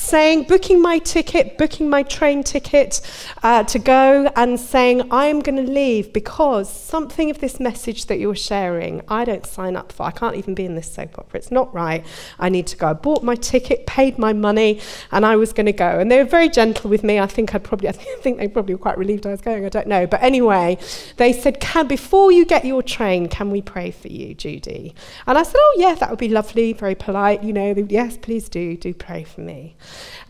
saying, 0.00 0.44
booking 0.44 0.80
my 0.80 0.98
ticket, 0.98 1.58
booking 1.58 1.88
my 1.88 2.02
train 2.02 2.42
ticket 2.42 3.00
uh, 3.42 3.62
to 3.64 3.78
go, 3.78 4.30
and 4.34 4.58
saying, 4.58 5.06
I'm 5.10 5.40
going 5.40 5.64
to 5.64 5.70
leave 5.70 6.12
because 6.12 6.72
something 6.72 7.30
of 7.30 7.38
this 7.38 7.60
message 7.60 8.06
that 8.06 8.18
you're 8.18 8.34
sharing, 8.34 9.02
I 9.08 9.24
don't 9.24 9.46
sign 9.46 9.76
up 9.76 9.92
for. 9.92 10.04
I 10.04 10.10
can't 10.10 10.36
even 10.36 10.54
be 10.54 10.64
in 10.64 10.74
this 10.74 10.90
soap 10.90 11.18
opera. 11.18 11.38
It's 11.38 11.50
not 11.50 11.72
right. 11.74 12.04
I 12.38 12.48
need 12.48 12.66
to 12.68 12.76
go. 12.76 12.88
I 12.88 12.92
bought 12.94 13.22
my 13.22 13.34
ticket, 13.34 13.86
paid 13.86 14.18
my 14.18 14.32
money, 14.32 14.80
and 15.12 15.26
I 15.26 15.36
was 15.36 15.52
going 15.52 15.66
to 15.66 15.72
go. 15.72 16.00
And 16.00 16.10
they 16.10 16.18
were 16.18 16.28
very 16.28 16.48
gentle 16.48 16.88
with 16.90 17.04
me. 17.04 17.20
I 17.20 17.26
think 17.26 17.54
I'd 17.54 17.62
probably, 17.62 17.88
I 17.88 17.92
think 18.22 18.38
they 18.38 18.48
probably 18.48 18.74
were 18.74 18.80
quite 18.80 18.98
relieved 18.98 19.26
I 19.26 19.30
was 19.30 19.42
going. 19.42 19.66
I 19.66 19.68
don't 19.68 19.86
know. 19.86 20.06
But 20.06 20.22
anyway, 20.22 20.78
they 21.18 21.32
said, 21.32 21.60
can, 21.60 21.86
before 21.86 22.32
you 22.32 22.46
get 22.46 22.64
your 22.64 22.82
train, 22.82 23.28
can 23.28 23.50
we 23.50 23.60
pray 23.60 23.90
for 23.90 24.08
you, 24.08 24.34
Judy? 24.34 24.94
And 25.26 25.36
I 25.36 25.42
said, 25.42 25.56
oh, 25.56 25.76
yeah, 25.78 25.94
that 25.94 26.08
would 26.08 26.18
be 26.18 26.28
lovely, 26.28 26.72
very 26.72 26.94
polite. 26.94 27.44
You 27.44 27.52
know, 27.52 27.74
yes, 27.88 28.16
please 28.16 28.48
do, 28.48 28.76
do 28.76 28.94
pray 28.94 29.24
for 29.24 29.42
me. 29.42 29.76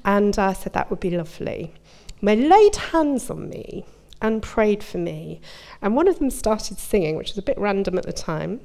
And 0.05 0.38
I 0.38 0.52
said, 0.52 0.73
That 0.73 0.90
would 0.90 1.00
be 1.00 1.11
lovely. 1.11 1.75
they 2.23 2.37
laid 2.37 2.76
hands 2.76 3.31
on 3.31 3.49
me 3.49 3.85
and 4.23 4.43
prayed 4.43 4.83
for 4.83 4.99
me. 4.99 5.40
And 5.81 5.97
one 5.97 6.09
of 6.09 6.19
them 6.19 6.31
started 6.31 6.79
singing, 6.79 7.17
which 7.17 7.31
was 7.31 7.38
a 7.38 7.43
bit 7.43 7.59
random 7.59 7.99
at 7.99 8.07
the 8.07 8.12
time. 8.12 8.61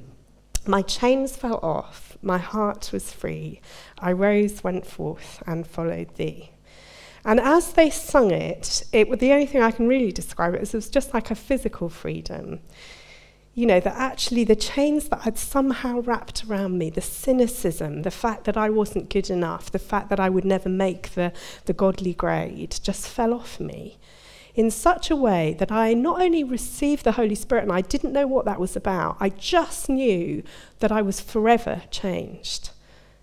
My 0.66 0.82
chains 0.82 1.36
fell 1.36 1.60
off, 1.62 2.18
my 2.22 2.38
heart 2.38 2.90
was 2.92 3.12
free. 3.12 3.60
I 3.98 4.12
rose, 4.12 4.64
went 4.64 4.84
forth, 4.84 5.42
and 5.46 5.66
followed 5.66 6.14
thee. 6.16 6.50
And 7.24 7.40
as 7.40 7.72
they 7.72 7.90
sung 7.90 8.30
it, 8.30 8.84
it 8.92 9.18
the 9.18 9.32
only 9.32 9.46
thing 9.46 9.62
I 9.62 9.70
can 9.70 9.88
really 9.88 10.12
describe 10.12 10.54
it 10.54 10.60
as 10.60 10.74
it 10.74 10.78
was 10.78 10.90
just 10.90 11.14
like 11.14 11.30
a 11.30 11.34
physical 11.34 11.88
freedom 11.88 12.60
you 13.56 13.64
know, 13.64 13.80
that 13.80 13.96
actually 13.96 14.44
the 14.44 14.54
chains 14.54 15.08
that 15.08 15.22
had 15.22 15.38
somehow 15.38 16.00
wrapped 16.00 16.44
around 16.44 16.76
me, 16.76 16.90
the 16.90 17.00
cynicism, 17.00 18.02
the 18.02 18.10
fact 18.10 18.44
that 18.44 18.56
I 18.56 18.68
wasn't 18.68 19.08
good 19.08 19.30
enough, 19.30 19.72
the 19.72 19.78
fact 19.78 20.10
that 20.10 20.20
I 20.20 20.28
would 20.28 20.44
never 20.44 20.68
make 20.68 21.14
the, 21.14 21.32
the 21.64 21.72
godly 21.72 22.12
grade, 22.12 22.78
just 22.82 23.08
fell 23.08 23.32
off 23.32 23.58
me 23.58 23.96
in 24.54 24.70
such 24.70 25.10
a 25.10 25.16
way 25.16 25.56
that 25.58 25.72
I 25.72 25.94
not 25.94 26.20
only 26.20 26.44
received 26.44 27.04
the 27.04 27.12
Holy 27.12 27.34
Spirit 27.34 27.62
and 27.62 27.72
I 27.72 27.80
didn't 27.80 28.12
know 28.12 28.26
what 28.26 28.44
that 28.44 28.60
was 28.60 28.76
about, 28.76 29.16
I 29.20 29.30
just 29.30 29.88
knew 29.88 30.42
that 30.80 30.92
I 30.92 31.00
was 31.00 31.20
forever 31.20 31.82
changed. 31.90 32.70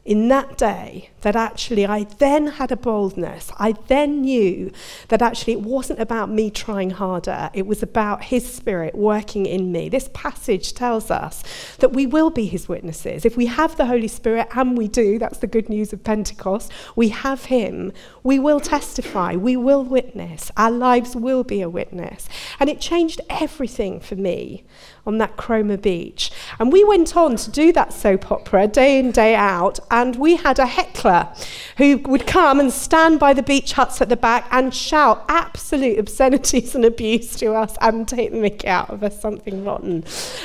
In 0.03 0.29
that 0.29 0.57
day 0.57 1.11
that 1.23 1.35
actually 1.35 1.85
I 1.85 2.03
then 2.19 2.47
had 2.47 2.71
a 2.71 2.77
boldness. 2.77 3.51
I 3.57 3.73
then 3.87 4.21
knew 4.21 4.71
that 5.07 5.21
actually 5.21 5.53
it 5.53 5.61
wasn't 5.61 5.99
about 5.99 6.29
me 6.29 6.49
trying 6.49 6.91
harder, 6.91 7.49
it 7.53 7.65
was 7.65 7.81
about 7.81 8.25
His 8.25 8.51
Spirit 8.51 8.95
working 8.95 9.45
in 9.45 9.71
me. 9.71 9.89
This 9.89 10.09
passage 10.13 10.73
tells 10.73 11.09
us 11.09 11.43
that 11.79 11.93
we 11.93 12.05
will 12.05 12.29
be 12.29 12.45
His 12.45 12.69
witnesses. 12.69 13.25
If 13.25 13.35
we 13.35 13.47
have 13.47 13.75
the 13.75 13.87
Holy 13.87 14.07
Spirit, 14.07 14.47
and 14.55 14.77
we 14.77 14.87
do, 14.87 15.17
that's 15.17 15.39
the 15.39 15.47
good 15.47 15.69
news 15.69 15.91
of 15.93 16.03
Pentecost, 16.03 16.71
we 16.95 17.09
have 17.09 17.45
Him, 17.45 17.91
we 18.21 18.39
will 18.39 18.59
testify, 18.59 19.35
we 19.35 19.57
will 19.57 19.83
witness, 19.83 20.51
our 20.57 20.71
lives 20.71 21.15
will 21.15 21.43
be 21.43 21.61
a 21.61 21.69
witness. 21.69 22.29
And 22.59 22.69
it 22.69 22.79
changed 22.79 23.21
everything 23.29 23.99
for 23.99 24.15
me 24.15 24.63
on 25.05 25.17
that 25.17 25.37
Cromer 25.37 25.77
beach. 25.77 26.31
And 26.59 26.71
we 26.71 26.83
went 26.83 27.15
on 27.17 27.35
to 27.35 27.51
do 27.51 27.73
that 27.73 27.93
soap 27.93 28.31
opera 28.31 28.67
day 28.67 28.99
in, 28.99 29.11
day 29.11 29.35
out, 29.35 29.79
and 29.91 30.15
we 30.15 30.35
had 30.37 30.59
a 30.59 30.65
heckler 30.65 31.12
who 31.77 31.97
would 32.05 32.27
come 32.27 32.59
and 32.59 32.71
stand 32.71 33.19
by 33.19 33.33
the 33.33 33.43
beach 33.43 33.73
huts 33.73 34.01
at 34.01 34.09
the 34.09 34.17
back 34.17 34.47
and 34.51 34.73
shout 34.73 35.25
absolute 35.27 35.99
obscenities 35.99 36.75
and 36.75 36.85
abuse 36.85 37.35
to 37.37 37.53
us 37.53 37.75
and 37.81 38.07
take 38.07 38.31
the 38.31 38.37
mickey 38.37 38.67
out 38.67 38.89
of 38.89 39.03
us, 39.03 39.19
something 39.19 39.63
rotten. 39.63 40.03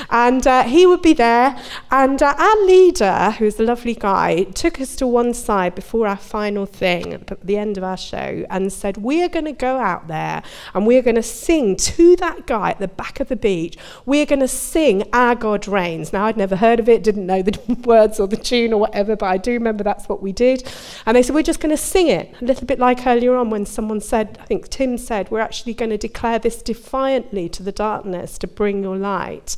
And 0.09 0.45
uh, 0.45 0.63
he 0.63 0.85
would 0.85 1.01
be 1.01 1.13
there, 1.13 1.59
and 1.91 2.21
uh, 2.21 2.35
our 2.37 2.65
leader, 2.65 3.31
who's 3.37 3.59
a 3.59 3.63
lovely 3.63 3.95
guy, 3.95 4.43
took 4.43 4.79
us 4.79 4.95
to 4.97 5.07
one 5.07 5.33
side 5.33 5.75
before 5.75 6.07
our 6.07 6.17
final 6.17 6.65
thing 6.65 7.13
at 7.13 7.45
the 7.45 7.57
end 7.57 7.77
of 7.77 7.83
our 7.83 7.97
show 7.97 8.45
and 8.49 8.71
said, 8.71 8.97
We 8.97 9.23
are 9.23 9.29
going 9.29 9.45
to 9.45 9.51
go 9.51 9.77
out 9.77 10.07
there 10.07 10.43
and 10.73 10.85
we 10.85 10.97
are 10.97 11.01
going 11.01 11.15
to 11.15 11.23
sing 11.23 11.75
to 11.75 12.15
that 12.17 12.47
guy 12.47 12.71
at 12.71 12.79
the 12.79 12.87
back 12.87 13.19
of 13.19 13.27
the 13.27 13.35
beach. 13.35 13.77
We 14.05 14.21
are 14.21 14.25
going 14.25 14.39
to 14.39 14.47
sing 14.47 15.03
Our 15.13 15.35
God 15.35 15.67
Reigns. 15.67 16.13
Now, 16.13 16.25
I'd 16.25 16.37
never 16.37 16.55
heard 16.55 16.79
of 16.79 16.89
it, 16.89 17.03
didn't 17.03 17.25
know 17.25 17.41
the 17.41 17.59
words 17.85 18.19
or 18.19 18.27
the 18.27 18.37
tune 18.37 18.73
or 18.73 18.79
whatever, 18.79 19.15
but 19.15 19.27
I 19.27 19.37
do 19.37 19.51
remember 19.51 19.83
that's 19.83 20.09
what 20.09 20.21
we 20.21 20.31
did. 20.31 20.58
And 21.05 21.15
they 21.15 21.23
said, 21.23 21.35
We're 21.35 21.43
just 21.43 21.59
going 21.59 21.75
to 21.75 21.81
sing 21.81 22.07
it. 22.07 22.33
A 22.41 22.45
little 22.45 22.65
bit 22.65 22.79
like 22.79 23.05
earlier 23.05 23.35
on 23.35 23.49
when 23.49 23.65
someone 23.65 24.01
said, 24.01 24.37
I 24.41 24.45
think 24.45 24.69
Tim 24.69 24.97
said, 24.97 25.29
We're 25.31 25.39
actually 25.39 25.73
going 25.73 25.91
to 25.91 25.97
declare 25.97 26.39
this 26.39 26.61
defiantly 26.61 27.49
to 27.49 27.63
the 27.63 27.71
darkness 27.71 28.37
to 28.39 28.47
bring 28.47 28.83
your 28.83 28.97
light. 28.97 29.55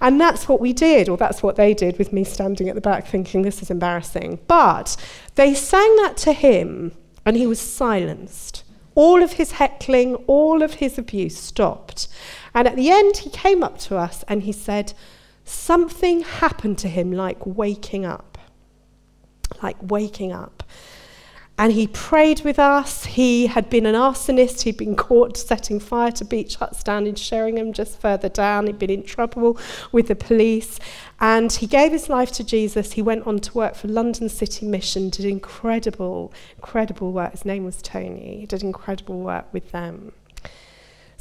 And 0.00 0.20
that's 0.20 0.48
what 0.48 0.60
we 0.60 0.72
did, 0.72 1.08
or 1.08 1.16
that's 1.16 1.42
what 1.42 1.56
they 1.56 1.74
did 1.74 1.98
with 1.98 2.12
me 2.12 2.24
standing 2.24 2.68
at 2.68 2.74
the 2.74 2.80
back 2.80 3.06
thinking, 3.06 3.42
This 3.42 3.62
is 3.62 3.70
embarrassing. 3.70 4.40
But 4.46 4.96
they 5.34 5.54
sang 5.54 5.96
that 5.96 6.16
to 6.18 6.32
him, 6.32 6.92
and 7.24 7.36
he 7.36 7.46
was 7.46 7.60
silenced. 7.60 8.62
All 8.94 9.22
of 9.22 9.32
his 9.32 9.52
heckling, 9.52 10.14
all 10.26 10.62
of 10.62 10.74
his 10.74 10.98
abuse 10.98 11.36
stopped. 11.36 12.08
And 12.54 12.68
at 12.68 12.76
the 12.76 12.90
end, 12.90 13.18
he 13.18 13.30
came 13.30 13.64
up 13.64 13.78
to 13.78 13.96
us 13.96 14.24
and 14.28 14.44
he 14.44 14.52
said, 14.52 14.92
Something 15.44 16.22
happened 16.22 16.78
to 16.78 16.88
him 16.88 17.12
like 17.12 17.44
waking 17.44 18.06
up. 18.06 18.33
Like 19.62 19.76
waking 19.80 20.32
up. 20.32 20.62
And 21.56 21.72
he 21.72 21.86
prayed 21.86 22.40
with 22.40 22.58
us. 22.58 23.04
He 23.04 23.46
had 23.46 23.70
been 23.70 23.86
an 23.86 23.94
arsonist. 23.94 24.62
He'd 24.62 24.76
been 24.76 24.96
caught 24.96 25.36
setting 25.36 25.78
fire 25.78 26.10
to 26.12 26.24
beach 26.24 26.56
huts 26.56 26.82
down 26.82 27.06
in 27.06 27.14
Sheringham, 27.14 27.72
just 27.72 28.00
further 28.00 28.28
down. 28.28 28.66
He'd 28.66 28.78
been 28.80 28.90
in 28.90 29.04
trouble 29.04 29.56
with 29.92 30.08
the 30.08 30.16
police. 30.16 30.80
And 31.20 31.52
he 31.52 31.68
gave 31.68 31.92
his 31.92 32.08
life 32.08 32.32
to 32.32 32.44
Jesus. 32.44 32.92
He 32.92 33.02
went 33.02 33.24
on 33.28 33.38
to 33.38 33.54
work 33.54 33.76
for 33.76 33.86
London 33.86 34.28
City 34.28 34.66
Mission, 34.66 35.10
did 35.10 35.26
incredible, 35.26 36.32
incredible 36.56 37.12
work. 37.12 37.30
His 37.30 37.44
name 37.44 37.64
was 37.64 37.80
Tony. 37.80 38.40
He 38.40 38.46
did 38.46 38.64
incredible 38.64 39.20
work 39.20 39.46
with 39.52 39.70
them. 39.70 40.12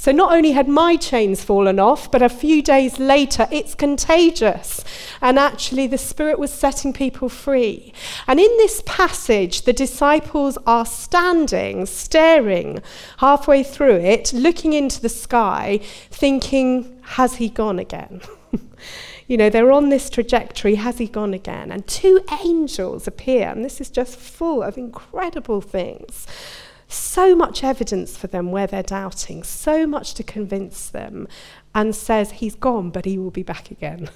So 0.04 0.12
not 0.12 0.34
only 0.34 0.52
had 0.52 0.68
my 0.68 0.98
chains 0.98 1.46
fallen 1.46 1.80
off, 1.80 2.12
but 2.12 2.22
a 2.22 2.28
few 2.28 2.62
days 2.62 3.00
later, 3.00 3.48
it's 3.52 3.74
contagious. 3.74 4.84
And 5.22 5.40
actually, 5.40 5.88
the 5.88 5.98
Spirit 5.98 6.38
was 6.38 6.52
setting 6.52 6.92
people 6.92 7.30
free. 7.30 7.94
And 8.28 8.38
in 8.38 8.52
this 8.58 8.84
passage, 8.86 9.62
the 9.62 9.72
disciples 9.72 10.58
are 10.68 10.86
standing, 10.86 11.86
staring 11.86 12.82
halfway 13.20 13.64
through 13.64 13.96
it, 13.96 14.34
looking 14.34 14.74
into 14.74 15.00
the 15.00 15.08
sky, 15.08 15.80
thinking, 16.12 17.00
Has 17.04 17.36
he 17.36 17.48
gone 17.48 17.80
again? 17.80 18.20
you 19.30 19.38
know, 19.38 19.50
they're 19.50 19.72
on 19.72 19.88
this 19.88 20.10
trajectory. 20.10 20.76
Has 20.76 20.98
he 20.98 21.08
gone 21.08 21.34
again? 21.34 21.72
And 21.72 21.88
two 21.88 22.26
angels 22.44 23.08
appear, 23.08 23.48
and 23.48 23.64
this 23.64 23.80
is 23.80 23.90
just 23.90 24.20
full 24.20 24.64
of 24.64 24.78
incredible 24.78 25.62
things. 25.62 26.28
So 26.94 27.36
much 27.36 27.64
evidence 27.64 28.16
for 28.16 28.28
them 28.28 28.52
where 28.52 28.68
they're 28.68 28.84
doubting, 28.84 29.42
so 29.42 29.88
much 29.88 30.14
to 30.14 30.24
convince 30.24 30.90
them, 30.90 31.28
and 31.74 31.96
says, 31.96 32.34
He's 32.34 32.54
gone, 32.54 32.92
but 32.92 33.06
he 33.06 33.18
will 33.18 33.32
be 33.32 33.42
back 33.42 33.72
again. 33.72 34.10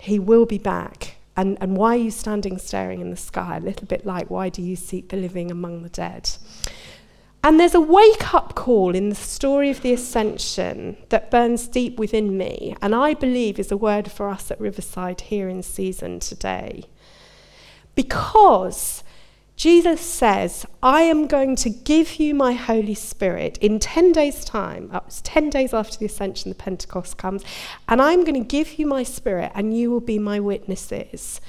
he 0.00 0.18
will 0.18 0.46
be 0.46 0.58
back. 0.58 1.16
And, 1.36 1.58
and 1.60 1.76
why 1.76 1.94
are 1.94 2.00
you 2.00 2.10
standing 2.10 2.56
staring 2.58 3.00
in 3.00 3.10
the 3.10 3.16
sky? 3.16 3.58
A 3.58 3.60
little 3.60 3.86
bit 3.86 4.06
like, 4.06 4.30
Why 4.30 4.48
do 4.48 4.62
you 4.62 4.76
seek 4.76 5.10
the 5.10 5.16
living 5.18 5.50
among 5.50 5.82
the 5.82 5.90
dead? 5.90 6.30
And 7.44 7.60
there's 7.60 7.74
a 7.74 7.80
wake 7.80 8.32
up 8.32 8.54
call 8.54 8.94
in 8.94 9.10
the 9.10 9.14
story 9.14 9.68
of 9.68 9.82
the 9.82 9.92
ascension 9.92 10.96
that 11.10 11.30
burns 11.30 11.68
deep 11.68 11.98
within 11.98 12.38
me, 12.38 12.76
and 12.80 12.94
I 12.94 13.12
believe 13.12 13.58
is 13.58 13.70
a 13.70 13.76
word 13.76 14.10
for 14.10 14.30
us 14.30 14.50
at 14.50 14.60
Riverside 14.60 15.22
here 15.22 15.50
in 15.50 15.62
season 15.62 16.18
today. 16.18 16.84
Because 17.94 19.04
Jesus 19.62 20.00
says, 20.00 20.66
I 20.82 21.02
am 21.02 21.28
going 21.28 21.54
to 21.54 21.70
give 21.70 22.16
you 22.16 22.34
my 22.34 22.52
Holy 22.52 22.94
Spirit 22.94 23.58
in 23.58 23.78
10 23.78 24.10
days' 24.10 24.44
time. 24.44 24.90
To 24.90 25.22
10 25.22 25.50
days 25.50 25.72
after 25.72 25.98
the 25.98 26.06
ascension, 26.06 26.50
the 26.50 26.56
Pentecost 26.56 27.16
comes, 27.16 27.44
and 27.86 28.02
I'm 28.02 28.24
going 28.24 28.34
to 28.34 28.40
give 28.40 28.80
you 28.80 28.88
my 28.88 29.04
Spirit, 29.04 29.52
and 29.54 29.78
you 29.78 29.92
will 29.92 30.00
be 30.00 30.18
my 30.18 30.40
witnesses. 30.40 31.40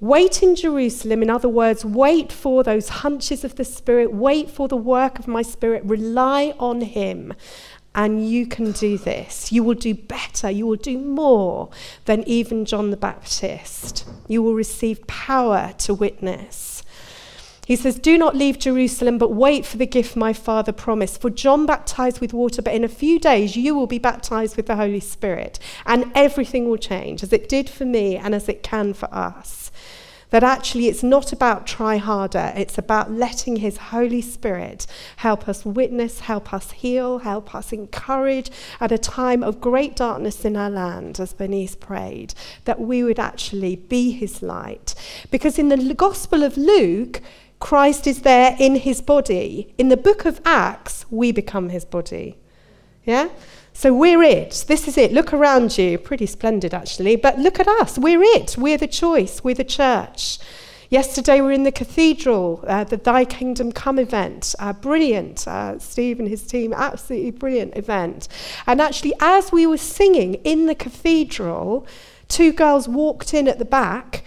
Wait 0.00 0.42
in 0.42 0.56
Jerusalem, 0.56 1.22
in 1.22 1.30
other 1.30 1.48
words, 1.48 1.84
wait 1.84 2.32
for 2.32 2.64
those 2.64 2.88
hunches 2.88 3.44
of 3.44 3.54
the 3.54 3.64
Spirit, 3.64 4.12
wait 4.12 4.50
for 4.50 4.66
the 4.66 4.76
work 4.76 5.20
of 5.20 5.28
my 5.28 5.42
Spirit, 5.42 5.84
rely 5.84 6.54
on 6.58 6.80
Him. 6.80 7.34
And 7.94 8.28
you 8.28 8.48
can 8.48 8.72
do 8.72 8.98
this. 8.98 9.52
You 9.52 9.62
will 9.62 9.74
do 9.74 9.94
better. 9.94 10.50
You 10.50 10.66
will 10.66 10.76
do 10.76 10.98
more 10.98 11.70
than 12.04 12.24
even 12.24 12.64
John 12.64 12.90
the 12.90 12.96
Baptist. 12.96 14.08
You 14.26 14.42
will 14.42 14.54
receive 14.54 15.06
power 15.06 15.72
to 15.78 15.94
witness. 15.94 16.77
He 17.68 17.76
says, 17.76 17.98
Do 17.98 18.16
not 18.16 18.34
leave 18.34 18.58
Jerusalem, 18.58 19.18
but 19.18 19.34
wait 19.34 19.66
for 19.66 19.76
the 19.76 19.84
gift 19.84 20.16
my 20.16 20.32
Father 20.32 20.72
promised. 20.72 21.20
For 21.20 21.28
John 21.28 21.66
baptized 21.66 22.18
with 22.18 22.32
water, 22.32 22.62
but 22.62 22.72
in 22.72 22.82
a 22.82 22.88
few 22.88 23.20
days 23.20 23.56
you 23.56 23.74
will 23.74 23.86
be 23.86 23.98
baptized 23.98 24.56
with 24.56 24.64
the 24.64 24.76
Holy 24.76 25.00
Spirit, 25.00 25.58
and 25.84 26.10
everything 26.14 26.66
will 26.66 26.78
change, 26.78 27.22
as 27.22 27.30
it 27.30 27.46
did 27.46 27.68
for 27.68 27.84
me 27.84 28.16
and 28.16 28.34
as 28.34 28.48
it 28.48 28.62
can 28.62 28.94
for 28.94 29.12
us. 29.12 29.70
That 30.30 30.42
actually 30.42 30.88
it's 30.88 31.02
not 31.02 31.30
about 31.30 31.66
try 31.66 31.98
harder, 31.98 32.54
it's 32.56 32.78
about 32.78 33.10
letting 33.10 33.56
His 33.56 33.76
Holy 33.76 34.22
Spirit 34.22 34.86
help 35.16 35.46
us 35.46 35.66
witness, 35.66 36.20
help 36.20 36.54
us 36.54 36.70
heal, 36.70 37.18
help 37.18 37.54
us 37.54 37.70
encourage 37.70 38.50
at 38.80 38.92
a 38.92 38.98
time 38.98 39.42
of 39.42 39.60
great 39.60 39.94
darkness 39.94 40.42
in 40.46 40.56
our 40.56 40.70
land, 40.70 41.20
as 41.20 41.34
Bernice 41.34 41.76
prayed, 41.76 42.32
that 42.64 42.80
we 42.80 43.04
would 43.04 43.18
actually 43.18 43.76
be 43.76 44.12
His 44.12 44.40
light. 44.40 44.94
Because 45.30 45.58
in 45.58 45.68
the 45.68 45.92
Gospel 45.92 46.42
of 46.42 46.56
Luke, 46.56 47.20
Christ 47.60 48.06
is 48.06 48.22
there 48.22 48.56
in 48.58 48.76
his 48.76 49.00
body. 49.00 49.74
In 49.78 49.88
the 49.88 49.96
book 49.96 50.24
of 50.24 50.40
Acts, 50.44 51.04
we 51.10 51.32
become 51.32 51.70
his 51.70 51.84
body. 51.84 52.38
Yeah? 53.04 53.28
So 53.72 53.94
we're 53.94 54.22
it. 54.22 54.64
This 54.68 54.88
is 54.88 54.98
it. 54.98 55.12
Look 55.12 55.32
around 55.32 55.78
you. 55.78 55.98
Pretty 55.98 56.26
splendid, 56.26 56.74
actually. 56.74 57.16
But 57.16 57.38
look 57.38 57.60
at 57.60 57.68
us. 57.68 57.98
We're 57.98 58.22
it. 58.22 58.56
We're 58.58 58.78
the 58.78 58.88
choice. 58.88 59.42
We're 59.42 59.54
the 59.54 59.64
church. 59.64 60.38
Yesterday 60.90 61.42
we 61.42 61.48
were 61.48 61.52
in 61.52 61.64
the 61.64 61.72
cathedral, 61.72 62.64
uh, 62.66 62.84
the 62.84 62.96
Thy 62.96 63.26
Kingdom 63.26 63.72
Come 63.72 63.98
event. 63.98 64.54
Uh, 64.58 64.72
brilliant. 64.72 65.46
Uh, 65.46 65.78
Steve 65.78 66.18
and 66.18 66.26
his 66.26 66.46
team, 66.46 66.72
absolutely 66.72 67.30
brilliant 67.30 67.76
event. 67.76 68.26
And 68.66 68.80
actually, 68.80 69.12
as 69.20 69.52
we 69.52 69.66
were 69.66 69.76
singing 69.76 70.34
in 70.44 70.66
the 70.66 70.74
cathedral, 70.74 71.86
two 72.28 72.52
girls 72.52 72.88
walked 72.88 73.34
in 73.34 73.48
at 73.48 73.58
the 73.58 73.66
back 73.66 74.24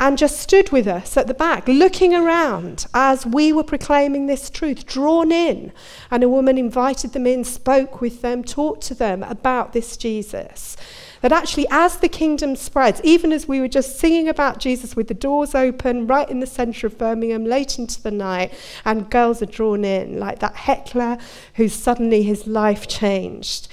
and 0.00 0.16
just 0.16 0.38
stood 0.38 0.70
with 0.70 0.86
us 0.86 1.16
at 1.16 1.26
the 1.26 1.34
back, 1.34 1.66
looking 1.66 2.14
around 2.14 2.86
as 2.94 3.26
we 3.26 3.52
were 3.52 3.64
proclaiming 3.64 4.26
this 4.26 4.48
truth, 4.48 4.86
drawn 4.86 5.32
in. 5.32 5.72
And 6.10 6.22
a 6.22 6.28
woman 6.28 6.56
invited 6.56 7.12
them 7.12 7.26
in, 7.26 7.42
spoke 7.42 8.00
with 8.00 8.22
them, 8.22 8.44
talked 8.44 8.82
to 8.84 8.94
them 8.94 9.24
about 9.24 9.72
this 9.72 9.96
Jesus. 9.96 10.76
That 11.20 11.32
actually, 11.32 11.66
as 11.68 11.96
the 11.96 12.08
kingdom 12.08 12.54
spreads, 12.54 13.00
even 13.02 13.32
as 13.32 13.48
we 13.48 13.58
were 13.58 13.66
just 13.66 13.98
singing 13.98 14.28
about 14.28 14.60
Jesus 14.60 14.94
with 14.94 15.08
the 15.08 15.14
doors 15.14 15.52
open 15.52 16.06
right 16.06 16.30
in 16.30 16.38
the 16.38 16.46
centre 16.46 16.86
of 16.86 16.96
Birmingham 16.96 17.44
late 17.44 17.76
into 17.76 18.00
the 18.00 18.12
night, 18.12 18.54
and 18.84 19.10
girls 19.10 19.42
are 19.42 19.46
drawn 19.46 19.84
in, 19.84 20.20
like 20.20 20.38
that 20.38 20.54
heckler 20.54 21.18
who 21.54 21.68
suddenly 21.68 22.22
his 22.22 22.46
life 22.46 22.86
changed. 22.86 23.66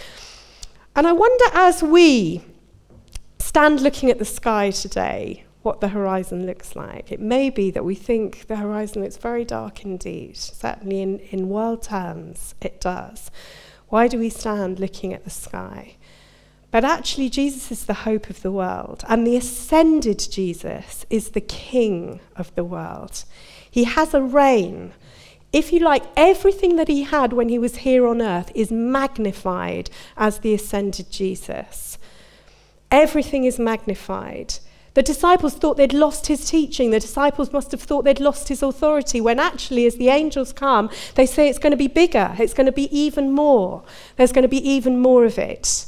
And 0.96 1.05
I 1.05 1.12
wonder 1.12 1.46
as 1.53 1.84
we 1.84 2.41
stand 3.38 3.82
looking 3.82 4.10
at 4.10 4.17
the 4.17 4.25
sky 4.25 4.72
today, 4.72 5.44
what 5.65 5.81
the 5.81 5.89
horizon 5.89 6.45
looks 6.45 6.75
like. 6.75 7.12
It 7.12 7.19
may 7.19 7.50
be 7.50 7.72
that 7.72 7.84
we 7.84 7.95
think 7.95 8.45
the 8.45 8.57
horizon 8.57 9.01
looks 9.01 9.17
very 9.17 9.43
dark 9.43 9.84
indeed. 9.84 10.38
Certainly, 10.38 11.01
in, 11.01 11.19
in 11.31 11.50
world 11.50 11.81
terms, 11.81 12.53
it 12.62 12.79
does. 12.79 13.31
Why 13.89 14.07
do 14.07 14.19
we 14.19 14.29
stand 14.29 14.79
looking 14.79 15.12
at 15.12 15.24
the 15.24 15.31
sky? 15.31 15.95
But 16.69 16.86
actually, 16.86 17.29
Jesus 17.29 17.72
is 17.72 17.86
the 17.86 17.93
hope 17.93 18.29
of 18.29 18.43
the 18.43 18.51
world, 18.51 19.03
and 19.07 19.25
the 19.25 19.38
ascended 19.38 20.19
Jesus 20.19 21.05
is 21.10 21.29
the 21.29 21.41
king 21.41 22.19
of 22.36 22.53
the 22.53 22.63
world. 22.63 23.24
He 23.69 23.86
has 23.86 24.13
a 24.13 24.22
reign. 24.22 24.93
If 25.51 25.72
you 25.74 25.79
like, 25.79 26.03
everything 26.15 26.75
that 26.75 26.89
he 26.89 27.03
had 27.03 27.34
when 27.34 27.50
he 27.50 27.57
was 27.57 27.77
here 27.77 28.05
on 28.05 28.22
earth 28.22 28.51
is 28.53 28.72
magnified 28.72 29.89
as 30.15 30.39
the 30.39 30.53
ascended 30.53 31.10
Jesus. 31.10 31.98
Everything 32.91 33.45
is 33.45 33.57
magnified. 33.57 34.55
The 34.95 35.03
disciples 35.03 35.53
thought 35.55 35.75
they'd 35.75 35.93
lost 35.93 36.27
his 36.27 36.49
teaching. 36.49 36.89
The 36.89 37.01
disciples 37.01 37.51
must 37.51 37.71
have 37.71 37.81
thought 37.81 38.05
they'd 38.05 38.21
lost 38.21 38.47
his 38.47 38.63
authority, 38.63 39.19
when 39.19 39.39
actually, 39.39 39.85
as 39.85 39.97
the 39.97 40.07
angels 40.07 40.53
come, 40.53 40.89
they 41.15 41.25
say 41.25 41.49
it's 41.49 41.59
going 41.59 41.71
to 41.71 41.77
be 41.77 41.89
bigger, 41.89 42.33
it's 42.39 42.53
going 42.53 42.65
to 42.65 42.71
be 42.71 42.97
even 42.97 43.33
more. 43.33 43.83
There's 44.15 44.31
going 44.31 44.43
to 44.43 44.49
be 44.49 44.67
even 44.67 44.99
more 44.99 45.25
of 45.25 45.37
it. 45.37 45.85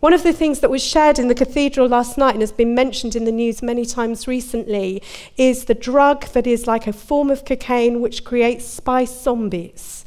One 0.00 0.12
of 0.12 0.24
the 0.24 0.32
things 0.32 0.58
that 0.58 0.70
was 0.70 0.82
shared 0.82 1.20
in 1.20 1.28
the 1.28 1.34
cathedral 1.36 1.86
last 1.86 2.18
night 2.18 2.34
and 2.34 2.40
has 2.40 2.50
been 2.50 2.74
mentioned 2.74 3.14
in 3.14 3.24
the 3.24 3.30
news 3.30 3.62
many 3.62 3.86
times 3.86 4.26
recently 4.26 5.00
is 5.36 5.66
the 5.66 5.74
drug 5.74 6.24
that 6.32 6.44
is 6.44 6.66
like 6.66 6.88
a 6.88 6.92
form 6.92 7.30
of 7.30 7.44
cocaine 7.44 8.00
which 8.00 8.24
creates 8.24 8.64
spice 8.64 9.22
zombies. 9.22 10.04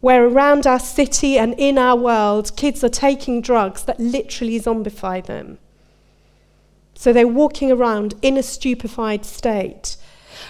Where 0.00 0.24
around 0.24 0.66
our 0.66 0.80
city 0.80 1.36
and 1.36 1.54
in 1.58 1.76
our 1.76 1.96
world, 1.96 2.56
kids 2.56 2.82
are 2.82 2.88
taking 2.88 3.42
drugs 3.42 3.84
that 3.84 4.00
literally 4.00 4.58
zombify 4.58 5.22
them. 5.22 5.58
So 7.00 7.14
they're 7.14 7.26
walking 7.26 7.72
around 7.72 8.12
in 8.20 8.36
a 8.36 8.42
stupefied 8.42 9.24
state. 9.24 9.96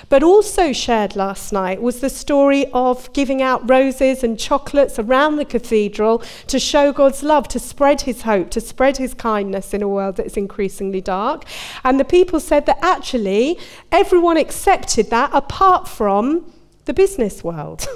But 0.09 0.25
also 0.25 0.73
shared 0.73 1.14
last 1.14 1.52
night 1.52 1.80
was 1.80 2.00
the 2.00 2.11
story 2.11 2.66
of 2.73 3.12
giving 3.12 3.40
out 3.40 3.71
roses 3.71 4.25
and 4.25 4.37
chocolates 4.37 4.99
around 4.99 5.37
the 5.37 5.45
cathedral 5.45 6.25
to 6.49 6.59
show 6.59 6.92
God's 6.92 7.23
love, 7.23 7.47
to 7.50 7.61
spread 7.61 8.00
his 8.00 8.23
hope, 8.23 8.50
to 8.50 8.61
spread 8.61 8.97
his 8.97 9.14
kindness 9.14 9.73
in 9.73 9.80
a 9.80 9.87
world 9.87 10.16
that 10.16 10.26
is 10.26 10.37
increasingly 10.37 11.00
dark. 11.00 11.45
And 11.85 12.00
the 12.00 12.04
people 12.04 12.40
said 12.40 12.66
that 12.66 12.80
actually 12.83 13.57
everyone 13.92 14.37
accepted 14.37 15.09
that 15.11 15.30
apart 15.33 15.87
from 15.87 16.52
the 16.85 16.92
business 16.92 17.45
world. 17.45 17.87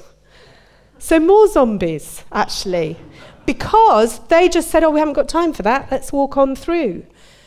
so 1.01 1.19
more 1.19 1.49
zombies, 1.49 2.23
actually. 2.31 2.99
Because 3.47 4.21
they 4.29 4.49
just 4.49 4.71
said, 4.71 4.85
oh, 4.85 4.91
we 4.91 5.01
haven't 5.01 5.15
got 5.15 5.29
time 5.29 5.53
for 5.53 5.65
that, 5.65 5.91
let's 5.91 6.13
walk 6.13 6.37
on 6.37 6.55
through. 6.55 7.05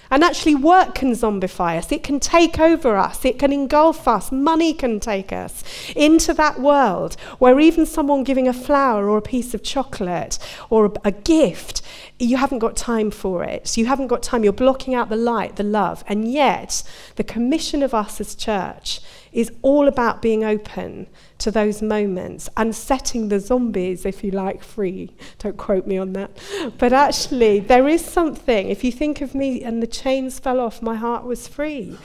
And 0.09 0.23
actually, 0.23 0.55
work 0.55 0.95
can 0.95 1.11
zombify 1.11 1.77
us. 1.77 1.91
It 1.91 2.03
can 2.03 2.19
take 2.19 2.59
over 2.59 2.95
us. 2.95 3.25
It 3.25 3.39
can 3.39 3.51
engulf 3.51 4.07
us. 4.07 4.31
Money 4.31 4.73
can 4.73 4.99
take 4.99 5.33
us 5.33 5.63
into 5.95 6.33
that 6.35 6.59
world 6.59 7.15
where 7.39 7.59
even 7.59 7.85
someone 7.85 8.23
giving 8.23 8.47
a 8.47 8.53
flower 8.53 9.09
or 9.09 9.17
a 9.17 9.21
piece 9.21 9.53
of 9.53 9.63
chocolate 9.63 10.39
or 10.69 10.93
a, 11.03 11.11
gift, 11.11 11.81
you 12.19 12.37
haven't 12.37 12.59
got 12.59 12.77
time 12.77 13.11
for 13.11 13.43
it. 13.43 13.77
You 13.77 13.85
haven't 13.87 14.07
got 14.07 14.23
time. 14.23 14.43
You're 14.43 14.53
blocking 14.53 14.95
out 14.95 15.09
the 15.09 15.15
light, 15.15 15.55
the 15.55 15.63
love. 15.63 16.03
And 16.07 16.31
yet, 16.31 16.83
the 17.15 17.23
commission 17.23 17.83
of 17.83 17.93
us 17.93 18.21
as 18.21 18.35
church 18.35 19.01
is 19.37 19.51
all 19.61 19.87
about 19.87 20.19
being 20.19 20.43
open 20.43 21.07
to 21.37 21.51
those 21.51 21.79
moments 21.79 22.49
and 22.57 22.75
setting 22.75 23.29
the 23.29 23.39
zombies, 23.39 24.03
if 24.03 24.23
you 24.23 24.31
like, 24.31 24.63
free. 24.63 25.15
Don't 25.37 25.55
quote 25.55 25.85
me 25.85 25.95
on 25.95 26.13
that. 26.13 26.31
But 26.79 26.91
actually, 26.91 27.59
there 27.59 27.87
is 27.87 28.03
something. 28.03 28.67
If 28.67 28.83
you 28.83 28.91
think 28.91 29.21
of 29.21 29.35
me 29.35 29.63
and 29.63 29.81
the 29.81 29.85
chains 29.85 30.39
fell 30.39 30.59
off, 30.59 30.81
my 30.81 30.95
heart 30.95 31.23
was 31.23 31.47
free. 31.47 31.99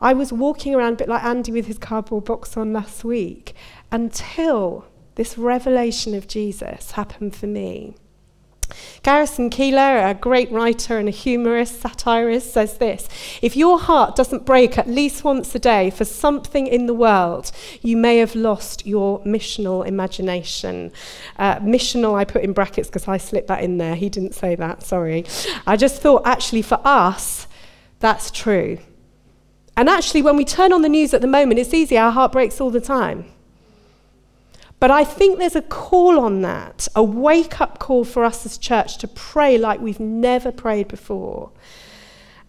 I 0.00 0.14
was 0.14 0.32
walking 0.32 0.74
around 0.74 0.94
a 0.94 0.96
bit 0.96 1.08
like 1.08 1.22
Andy 1.22 1.52
with 1.52 1.66
his 1.66 1.78
cardboard 1.78 2.24
box 2.24 2.56
on 2.56 2.72
last 2.72 3.04
week 3.04 3.54
until 3.92 4.84
this 5.14 5.38
revelation 5.38 6.12
of 6.12 6.26
Jesus 6.26 6.90
happened 6.90 7.36
for 7.36 7.46
me. 7.46 7.94
Garrison 9.02 9.50
Keillor, 9.50 10.10
a 10.10 10.14
great 10.14 10.50
writer 10.50 10.98
and 10.98 11.08
a 11.08 11.12
humorist, 11.12 11.80
satirist, 11.80 12.52
says 12.52 12.78
this 12.78 13.08
If 13.42 13.56
your 13.56 13.78
heart 13.78 14.16
doesn't 14.16 14.44
break 14.44 14.76
at 14.76 14.88
least 14.88 15.24
once 15.24 15.54
a 15.54 15.58
day 15.58 15.90
for 15.90 16.04
something 16.04 16.66
in 16.66 16.86
the 16.86 16.94
world, 16.94 17.50
you 17.82 17.96
may 17.96 18.18
have 18.18 18.34
lost 18.34 18.86
your 18.86 19.20
missional 19.20 19.86
imagination. 19.86 20.92
Uh, 21.38 21.56
missional, 21.60 22.14
I 22.14 22.24
put 22.24 22.42
in 22.42 22.52
brackets 22.52 22.88
because 22.88 23.08
I 23.08 23.16
slipped 23.16 23.48
that 23.48 23.62
in 23.62 23.78
there. 23.78 23.94
He 23.94 24.08
didn't 24.08 24.34
say 24.34 24.54
that, 24.56 24.82
sorry. 24.82 25.24
I 25.66 25.76
just 25.76 26.02
thought, 26.02 26.22
actually, 26.26 26.62
for 26.62 26.80
us, 26.84 27.46
that's 28.00 28.30
true. 28.30 28.78
And 29.76 29.88
actually, 29.88 30.22
when 30.22 30.36
we 30.36 30.44
turn 30.44 30.72
on 30.72 30.82
the 30.82 30.88
news 30.88 31.14
at 31.14 31.20
the 31.20 31.28
moment, 31.28 31.60
it's 31.60 31.72
easy, 31.72 31.96
our 31.96 32.10
heart 32.10 32.32
breaks 32.32 32.60
all 32.60 32.70
the 32.70 32.80
time. 32.80 33.26
But 34.80 34.90
I 34.90 35.02
think 35.02 35.38
there's 35.38 35.56
a 35.56 35.62
call 35.62 36.20
on 36.20 36.42
that, 36.42 36.86
a 36.94 37.02
wake 37.02 37.60
up 37.60 37.78
call 37.78 38.04
for 38.04 38.24
us 38.24 38.46
as 38.46 38.58
church 38.58 38.98
to 38.98 39.08
pray 39.08 39.58
like 39.58 39.80
we've 39.80 39.98
never 39.98 40.52
prayed 40.52 40.88
before. 40.88 41.50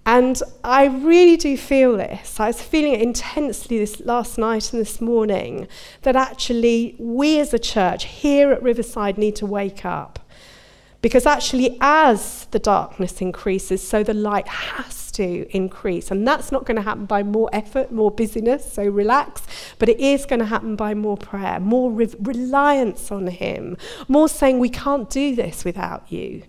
And 0.05 0.41
I 0.63 0.85
really 0.85 1.37
do 1.37 1.57
feel 1.57 1.97
this. 1.97 2.39
I 2.39 2.47
was 2.47 2.61
feeling 2.61 2.93
it 2.93 3.01
intensely 3.01 3.79
this 3.79 3.99
last 4.01 4.37
night 4.37 4.71
and 4.73 4.81
this 4.81 5.01
morning 5.01 5.67
that 6.03 6.15
actually 6.15 6.95
we 6.99 7.39
as 7.39 7.53
a 7.53 7.59
church 7.59 8.05
here 8.05 8.51
at 8.51 8.61
Riverside 8.63 9.17
need 9.17 9.35
to 9.37 9.45
wake 9.45 9.85
up. 9.85 10.18
Because 11.01 11.25
actually, 11.25 11.77
as 11.79 12.45
the 12.51 12.59
darkness 12.59 13.21
increases, 13.21 13.85
so 13.85 14.03
the 14.03 14.13
light 14.13 14.47
has 14.47 15.11
to 15.13 15.47
increase. 15.55 16.11
And 16.11 16.27
that's 16.27 16.51
not 16.51 16.65
going 16.65 16.75
to 16.75 16.81
happen 16.81 17.05
by 17.05 17.23
more 17.23 17.49
effort, 17.53 17.91
more 17.91 18.11
busyness, 18.11 18.73
so 18.73 18.83
relax, 18.83 19.43
but 19.77 19.87
it 19.87 19.99
is 19.99 20.25
going 20.25 20.39
to 20.39 20.45
happen 20.45 20.75
by 20.75 20.93
more 20.93 21.17
prayer, 21.17 21.59
more 21.59 21.91
re- 21.91 22.13
reliance 22.19 23.11
on 23.11 23.27
Him, 23.27 23.77
more 24.07 24.27
saying, 24.27 24.59
We 24.59 24.69
can't 24.69 25.09
do 25.09 25.35
this 25.35 25.63
without 25.63 26.11
you. 26.11 26.43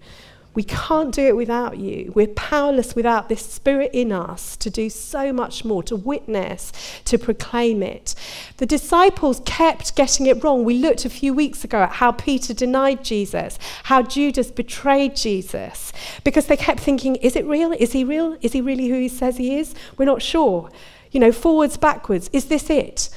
We 0.53 0.65
can't 0.65 1.15
do 1.15 1.27
it 1.27 1.37
without 1.37 1.79
you. 1.79 2.13
We're 2.15 2.27
powerless 2.27 2.97
without 2.97 3.29
this 3.29 3.45
spirit 3.45 3.93
in 3.93 4.11
us 4.11 4.57
to 4.57 4.69
do 4.69 4.91
so 4.91 5.33
much 5.33 5.65
more, 5.65 5.83
to 5.85 5.95
witness, 5.95 6.73
to 7.05 7.19
proclaim 7.19 7.85
it. 7.85 8.17
The 8.57 8.67
disciples 8.67 9.43
kept 9.45 9.95
getting 9.95 10.27
it 10.27 10.43
wrong. 10.43 10.65
We 10.65 10.79
looked 10.79 11.05
a 11.05 11.11
few 11.11 11.33
weeks 11.33 11.63
ago 11.63 11.83
at 11.83 11.93
how 11.93 12.11
Peter 12.13 12.53
denied 12.53 13.05
Jesus, 13.05 13.61
how 13.85 14.03
Judas 14.03 14.51
betrayed 14.51 15.15
Jesus, 15.15 15.93
because 16.25 16.47
they 16.47 16.57
kept 16.57 16.81
thinking, 16.81 17.15
is 17.17 17.37
it 17.37 17.47
real? 17.47 17.71
Is 17.73 17.93
he 17.93 18.03
real? 18.03 18.37
Is 18.41 18.53
he 18.53 18.61
really 18.61 18.89
who 18.89 18.99
he 18.99 19.09
says 19.09 19.37
he 19.37 19.57
is? 19.57 19.73
We're 19.97 20.05
not 20.05 20.21
sure. 20.21 20.69
You 21.13 21.21
know, 21.21 21.33
forwards, 21.33 21.77
backwards. 21.77 22.29
Is 22.33 22.47
this 22.47 22.69
it? 22.71 23.09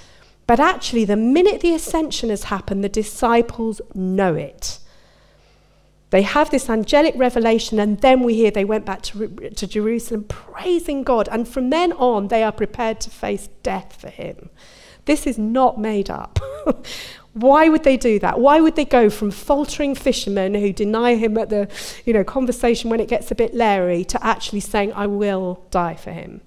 But 0.45 0.59
actually, 0.59 1.05
the 1.05 1.15
minute 1.15 1.61
the 1.61 1.73
ascension 1.73 2.29
has 2.29 2.45
happened, 2.45 2.83
the 2.83 2.89
disciples 2.89 3.81
know 3.95 4.35
it. 4.35 4.77
They 6.13 6.21
have 6.21 6.51
this 6.51 6.69
angelic 6.69 7.15
revelation, 7.17 7.79
and 7.79 7.99
then 8.01 8.21
we 8.21 8.35
hear 8.35 8.51
they 8.51 8.65
went 8.65 8.85
back 8.85 9.01
to, 9.01 9.49
to 9.49 9.65
Jerusalem 9.65 10.25
praising 10.25 11.01
God. 11.01 11.27
And 11.31 11.47
from 11.47 11.71
then 11.71 11.91
on, 11.93 12.27
they 12.27 12.43
are 12.43 12.51
prepared 12.51 13.01
to 13.01 13.09
face 13.09 13.49
death 13.63 13.95
for 13.99 14.09
him. 14.09 14.51
This 15.05 15.25
is 15.25 15.39
not 15.39 15.79
made 15.79 16.11
up. 16.11 16.37
Why 17.33 17.67
would 17.67 17.83
they 17.83 17.97
do 17.97 18.19
that? 18.19 18.39
Why 18.39 18.61
would 18.61 18.75
they 18.75 18.85
go 18.85 19.09
from 19.09 19.31
faltering 19.31 19.95
fishermen 19.95 20.53
who 20.53 20.71
deny 20.71 21.15
him 21.15 21.35
at 21.35 21.49
the 21.49 21.67
you 22.05 22.13
know, 22.13 22.23
conversation 22.23 22.91
when 22.91 22.99
it 22.99 23.07
gets 23.07 23.31
a 23.31 23.35
bit 23.35 23.55
leery 23.55 24.05
to 24.05 24.23
actually 24.23 24.59
saying, 24.59 24.93
I 24.93 25.07
will 25.07 25.65
die 25.71 25.95
for 25.95 26.11
him? 26.11 26.41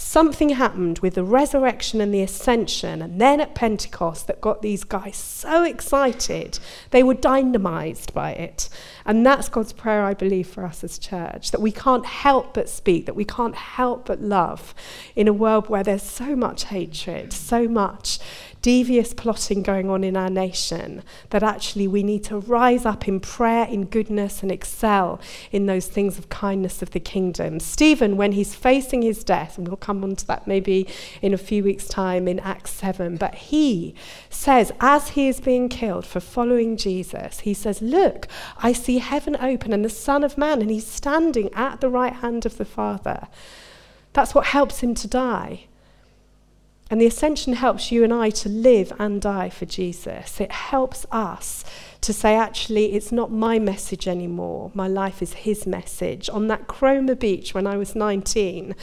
Something 0.00 0.50
happened 0.50 0.98
with 1.00 1.14
the 1.14 1.24
resurrection 1.24 2.00
and 2.00 2.12
the 2.12 2.22
ascension, 2.22 3.02
and 3.02 3.20
then 3.20 3.40
at 3.40 3.54
Pentecost, 3.54 4.26
that 4.26 4.40
got 4.40 4.62
these 4.62 4.84
guys 4.84 5.16
so 5.16 5.62
excited. 5.62 6.58
They 6.90 7.02
were 7.02 7.14
dynamized 7.14 8.14
by 8.14 8.32
it. 8.32 8.68
And 9.04 9.24
that's 9.26 9.48
God's 9.48 9.72
prayer, 9.72 10.04
I 10.04 10.14
believe, 10.14 10.48
for 10.48 10.64
us 10.64 10.82
as 10.82 10.98
church 10.98 11.50
that 11.50 11.60
we 11.60 11.72
can't 11.72 12.06
help 12.06 12.54
but 12.54 12.68
speak, 12.68 13.06
that 13.06 13.16
we 13.16 13.24
can't 13.24 13.54
help 13.54 14.06
but 14.06 14.20
love 14.20 14.74
in 15.14 15.28
a 15.28 15.32
world 15.32 15.68
where 15.68 15.82
there's 15.82 16.02
so 16.02 16.34
much 16.34 16.64
hatred, 16.64 17.32
so 17.32 17.68
much 17.68 18.18
devious 18.62 19.14
plotting 19.14 19.62
going 19.62 19.88
on 19.88 20.04
in 20.04 20.16
our 20.16 20.30
nation, 20.30 21.02
that 21.30 21.42
actually 21.42 21.88
we 21.88 22.02
need 22.02 22.24
to 22.24 22.38
rise 22.38 22.84
up 22.84 23.08
in 23.08 23.20
prayer, 23.20 23.66
in 23.66 23.86
goodness, 23.86 24.42
and 24.42 24.52
excel 24.52 25.20
in 25.50 25.66
those 25.66 25.86
things 25.86 26.18
of 26.18 26.28
kindness 26.28 26.82
of 26.82 26.90
the 26.90 27.00
kingdom. 27.00 27.60
Stephen, 27.60 28.16
when 28.16 28.32
he's 28.32 28.54
facing 28.54 29.02
his 29.02 29.24
death, 29.24 29.56
and 29.56 29.68
we'll 29.68 29.76
come 29.76 30.02
on 30.04 30.16
to 30.16 30.26
that 30.26 30.46
maybe 30.46 30.86
in 31.22 31.32
a 31.32 31.38
few 31.38 31.64
weeks' 31.64 31.88
time 31.88 32.28
in 32.28 32.38
Acts 32.40 32.72
7, 32.72 33.16
but 33.16 33.34
he 33.34 33.94
says, 34.28 34.72
as 34.80 35.10
he 35.10 35.28
is 35.28 35.40
being 35.40 35.68
killed 35.68 36.06
for 36.06 36.20
following 36.20 36.76
Jesus, 36.76 37.40
he 37.40 37.54
says, 37.54 37.80
Look, 37.80 38.26
I 38.62 38.72
see 38.72 38.98
heaven 38.98 39.36
open 39.40 39.72
and 39.72 39.84
the 39.84 39.90
Son 39.90 40.24
of 40.24 40.36
Man, 40.36 40.60
and 40.60 40.70
he's 40.70 40.86
standing 40.86 41.52
at 41.54 41.80
the 41.80 41.88
right 41.88 42.14
hand 42.14 42.46
of 42.46 42.56
the 42.56 42.64
Father. 42.64 43.28
That's 44.12 44.34
what 44.34 44.46
helps 44.46 44.80
him 44.80 44.94
to 44.96 45.08
die. 45.08 45.66
And 46.90 47.00
the 47.00 47.06
ascension 47.06 47.52
helps 47.52 47.92
you 47.92 48.02
and 48.02 48.12
I 48.12 48.30
to 48.30 48.48
live 48.48 48.92
and 48.98 49.22
die 49.22 49.48
for 49.48 49.64
Jesus. 49.64 50.40
It 50.40 50.50
helps 50.50 51.06
us 51.12 51.64
to 52.00 52.12
say, 52.12 52.34
actually, 52.34 52.94
it's 52.94 53.12
not 53.12 53.30
my 53.30 53.60
message 53.60 54.08
anymore. 54.08 54.72
My 54.74 54.88
life 54.88 55.22
is 55.22 55.34
his 55.34 55.68
message. 55.68 56.28
On 56.30 56.48
that 56.48 56.66
Cromer 56.66 57.14
beach 57.14 57.54
when 57.54 57.66
I 57.66 57.76
was 57.76 57.94
19, 57.94 58.74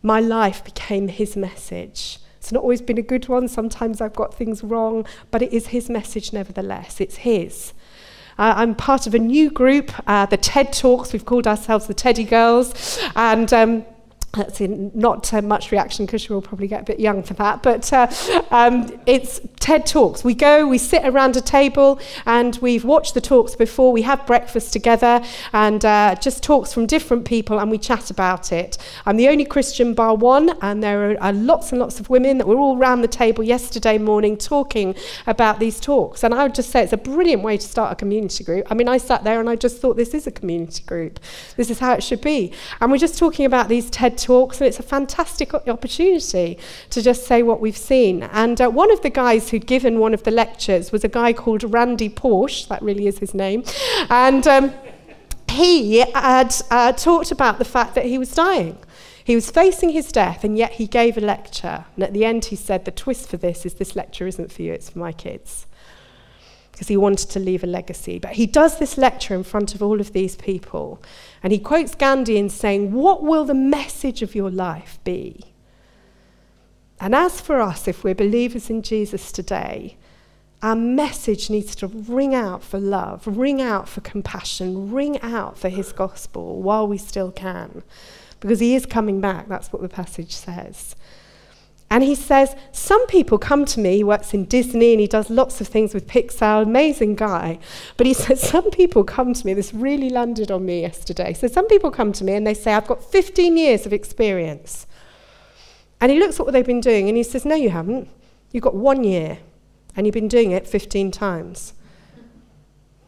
my 0.00 0.20
life 0.20 0.64
became 0.64 1.08
his 1.08 1.36
message. 1.36 2.20
It's 2.36 2.52
not 2.52 2.62
always 2.62 2.80
been 2.80 2.98
a 2.98 3.02
good 3.02 3.28
one. 3.28 3.48
Sometimes 3.48 4.00
I've 4.00 4.14
got 4.14 4.32
things 4.32 4.62
wrong, 4.62 5.04
but 5.32 5.42
it 5.42 5.52
is 5.52 5.68
his 5.68 5.90
message 5.90 6.32
nevertheless. 6.32 7.00
It's 7.00 7.16
his. 7.16 7.72
I'm 8.38 8.74
part 8.74 9.06
of 9.06 9.12
a 9.12 9.18
new 9.18 9.50
group, 9.50 9.92
uh, 10.06 10.24
the 10.24 10.38
TED 10.38 10.72
Talks. 10.72 11.12
We've 11.12 11.26
called 11.26 11.46
ourselves 11.46 11.88
the 11.88 11.94
Teddy 11.94 12.24
Girls. 12.24 12.98
And 13.14 13.52
um, 13.52 13.84
that's 14.32 14.60
in 14.60 14.92
not 14.94 15.32
uh, 15.34 15.42
much 15.42 15.72
reaction 15.72 16.06
because 16.06 16.28
you'll 16.28 16.42
probably 16.42 16.68
get 16.68 16.82
a 16.82 16.84
bit 16.84 17.00
young 17.00 17.22
for 17.22 17.34
that. 17.34 17.62
But 17.62 17.92
uh, 17.92 18.06
um, 18.50 19.00
it's 19.06 19.40
TED 19.58 19.86
Talks. 19.86 20.22
We 20.22 20.34
go, 20.34 20.66
we 20.66 20.78
sit 20.78 21.04
around 21.04 21.36
a 21.36 21.40
table, 21.40 21.98
and 22.26 22.56
we've 22.62 22.84
watched 22.84 23.14
the 23.14 23.20
talks 23.20 23.56
before. 23.56 23.92
We 23.92 24.02
have 24.02 24.24
breakfast 24.26 24.72
together, 24.72 25.22
and 25.52 25.84
uh, 25.84 26.14
just 26.20 26.42
talks 26.42 26.72
from 26.72 26.86
different 26.86 27.24
people, 27.24 27.58
and 27.58 27.70
we 27.70 27.78
chat 27.78 28.10
about 28.10 28.52
it. 28.52 28.78
I'm 29.04 29.16
the 29.16 29.28
only 29.28 29.44
Christian 29.44 29.94
bar 29.94 30.14
one, 30.14 30.56
and 30.62 30.82
there 30.82 31.12
are, 31.12 31.22
are 31.22 31.32
lots 31.32 31.72
and 31.72 31.80
lots 31.80 31.98
of 31.98 32.08
women 32.08 32.38
that 32.38 32.46
were 32.46 32.58
all 32.58 32.78
around 32.78 33.02
the 33.02 33.08
table 33.08 33.42
yesterday 33.42 33.98
morning 33.98 34.36
talking 34.36 34.94
about 35.26 35.58
these 35.58 35.80
talks. 35.80 36.22
And 36.22 36.34
I 36.34 36.44
would 36.44 36.54
just 36.54 36.70
say 36.70 36.84
it's 36.84 36.92
a 36.92 36.96
brilliant 36.96 37.42
way 37.42 37.56
to 37.56 37.66
start 37.66 37.92
a 37.92 37.96
community 37.96 38.44
group. 38.44 38.66
I 38.70 38.74
mean, 38.74 38.88
I 38.88 38.98
sat 38.98 39.24
there 39.24 39.40
and 39.40 39.50
I 39.50 39.56
just 39.56 39.80
thought 39.80 39.96
this 39.96 40.14
is 40.14 40.26
a 40.26 40.30
community 40.30 40.84
group. 40.84 41.18
This 41.56 41.70
is 41.70 41.80
how 41.80 41.94
it 41.94 42.02
should 42.02 42.20
be. 42.20 42.52
And 42.80 42.92
we're 42.92 42.98
just 42.98 43.18
talking 43.18 43.44
about 43.44 43.68
these 43.68 43.90
TED 43.90 44.19
talks, 44.20 44.60
and 44.60 44.68
it's 44.68 44.78
a 44.78 44.82
fantastic 44.82 45.54
opportunity 45.54 46.58
to 46.90 47.02
just 47.02 47.26
say 47.26 47.42
what 47.42 47.60
we've 47.60 47.76
seen. 47.76 48.22
And 48.24 48.60
uh, 48.60 48.68
one 48.68 48.92
of 48.92 49.02
the 49.02 49.10
guys 49.10 49.50
who'd 49.50 49.66
given 49.66 49.98
one 49.98 50.14
of 50.14 50.22
the 50.22 50.30
lectures 50.30 50.92
was 50.92 51.04
a 51.04 51.08
guy 51.08 51.32
called 51.32 51.64
Randy 51.64 52.08
Pausch, 52.08 52.66
that 52.66 52.82
really 52.82 53.06
is 53.06 53.18
his 53.18 53.34
name. 53.34 53.64
And 54.08 54.46
um, 54.46 54.74
he 55.48 56.00
had 56.14 56.54
uh, 56.70 56.92
talked 56.92 57.32
about 57.32 57.58
the 57.58 57.64
fact 57.64 57.94
that 57.94 58.04
he 58.04 58.18
was 58.18 58.32
dying. 58.32 58.78
He 59.22 59.34
was 59.34 59.50
facing 59.50 59.90
his 59.90 60.10
death, 60.12 60.44
and 60.44 60.56
yet 60.56 60.72
he 60.72 60.86
gave 60.86 61.16
a 61.16 61.20
lecture. 61.20 61.84
And 61.94 62.04
at 62.04 62.12
the 62.12 62.24
end, 62.24 62.46
he 62.46 62.56
said, 62.56 62.84
The 62.84 62.90
twist 62.90 63.28
for 63.28 63.36
this 63.36 63.64
is 63.64 63.74
this 63.74 63.94
lecture 63.94 64.26
isn't 64.26 64.52
for 64.52 64.62
you, 64.62 64.72
it's 64.72 64.90
for 64.90 64.98
my 64.98 65.12
kids 65.12 65.66
because 66.80 66.88
he 66.88 66.96
wanted 66.96 67.28
to 67.28 67.38
leave 67.38 67.62
a 67.62 67.66
legacy. 67.66 68.18
But 68.18 68.32
he 68.32 68.46
does 68.46 68.78
this 68.78 68.96
lecture 68.96 69.34
in 69.34 69.44
front 69.44 69.74
of 69.74 69.82
all 69.82 70.00
of 70.00 70.14
these 70.14 70.34
people, 70.34 71.02
and 71.42 71.52
he 71.52 71.58
quotes 71.58 71.94
Gandhi 71.94 72.38
in 72.38 72.48
saying, 72.48 72.92
What 72.92 73.22
will 73.22 73.44
the 73.44 73.52
message 73.52 74.22
of 74.22 74.34
your 74.34 74.50
life 74.50 74.98
be? 75.04 75.52
And 76.98 77.14
as 77.14 77.38
for 77.38 77.60
us, 77.60 77.86
if 77.86 78.02
we're 78.02 78.14
believers 78.14 78.70
in 78.70 78.80
Jesus 78.80 79.30
today, 79.30 79.98
our 80.62 80.74
message 80.74 81.50
needs 81.50 81.76
to 81.76 81.86
ring 81.86 82.34
out 82.34 82.64
for 82.64 82.80
love, 82.80 83.26
ring 83.26 83.60
out 83.60 83.86
for 83.86 84.00
compassion, 84.00 84.90
ring 84.90 85.20
out 85.20 85.58
for 85.58 85.68
his 85.68 85.92
gospel 85.92 86.62
while 86.62 86.88
we 86.88 86.96
still 86.96 87.30
can. 87.30 87.82
Because 88.40 88.60
he 88.60 88.74
is 88.74 88.86
coming 88.86 89.20
back, 89.20 89.48
that's 89.48 89.70
what 89.70 89.82
the 89.82 89.88
passage 89.90 90.34
says. 90.34 90.96
And 91.90 92.04
he 92.04 92.14
says, 92.14 92.54
Some 92.70 93.04
people 93.08 93.36
come 93.36 93.64
to 93.64 93.80
me, 93.80 93.96
he 93.96 94.04
works 94.04 94.32
in 94.32 94.44
Disney 94.44 94.92
and 94.92 95.00
he 95.00 95.08
does 95.08 95.28
lots 95.28 95.60
of 95.60 95.66
things 95.66 95.92
with 95.92 96.06
Pixar, 96.06 96.62
amazing 96.62 97.16
guy. 97.16 97.58
But 97.96 98.06
he 98.06 98.14
says, 98.14 98.40
Some 98.40 98.70
people 98.70 99.02
come 99.02 99.34
to 99.34 99.46
me, 99.46 99.54
this 99.54 99.74
really 99.74 100.08
landed 100.08 100.50
on 100.50 100.64
me 100.64 100.82
yesterday. 100.82 101.32
So 101.32 101.48
some 101.48 101.66
people 101.66 101.90
come 101.90 102.12
to 102.12 102.24
me 102.24 102.34
and 102.34 102.46
they 102.46 102.54
say, 102.54 102.74
I've 102.74 102.86
got 102.86 103.02
15 103.02 103.56
years 103.56 103.86
of 103.86 103.92
experience. 103.92 104.86
And 106.00 106.12
he 106.12 106.18
looks 106.18 106.38
at 106.38 106.46
what 106.46 106.52
they've 106.52 106.64
been 106.64 106.80
doing 106.80 107.08
and 107.08 107.16
he 107.16 107.24
says, 107.24 107.44
No, 107.44 107.56
you 107.56 107.70
haven't. 107.70 108.08
You've 108.52 108.64
got 108.64 108.76
one 108.76 109.02
year 109.02 109.38
and 109.96 110.06
you've 110.06 110.14
been 110.14 110.28
doing 110.28 110.52
it 110.52 110.68
15 110.68 111.10
times. 111.10 111.74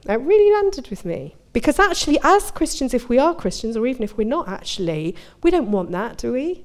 That 0.05 0.21
really 0.21 0.53
landed 0.53 0.88
with 0.88 1.05
me. 1.05 1.37
Because 1.53 1.79
actually, 1.79 2.18
as 2.25 2.51
Christians, 2.51 2.95
if 2.95 3.09
we 3.09 3.18
are 3.18 3.35
Christians, 3.35 3.77
or 3.77 3.87
even 3.87 4.03
if 4.03 4.16
we're 4.16 4.27
not 4.27 4.49
actually, 4.49 5.14
we 5.42 5.51
don't 5.51 5.71
want 5.71 5.92
that, 5.92 6.16
do 6.16 6.33
we? 6.33 6.64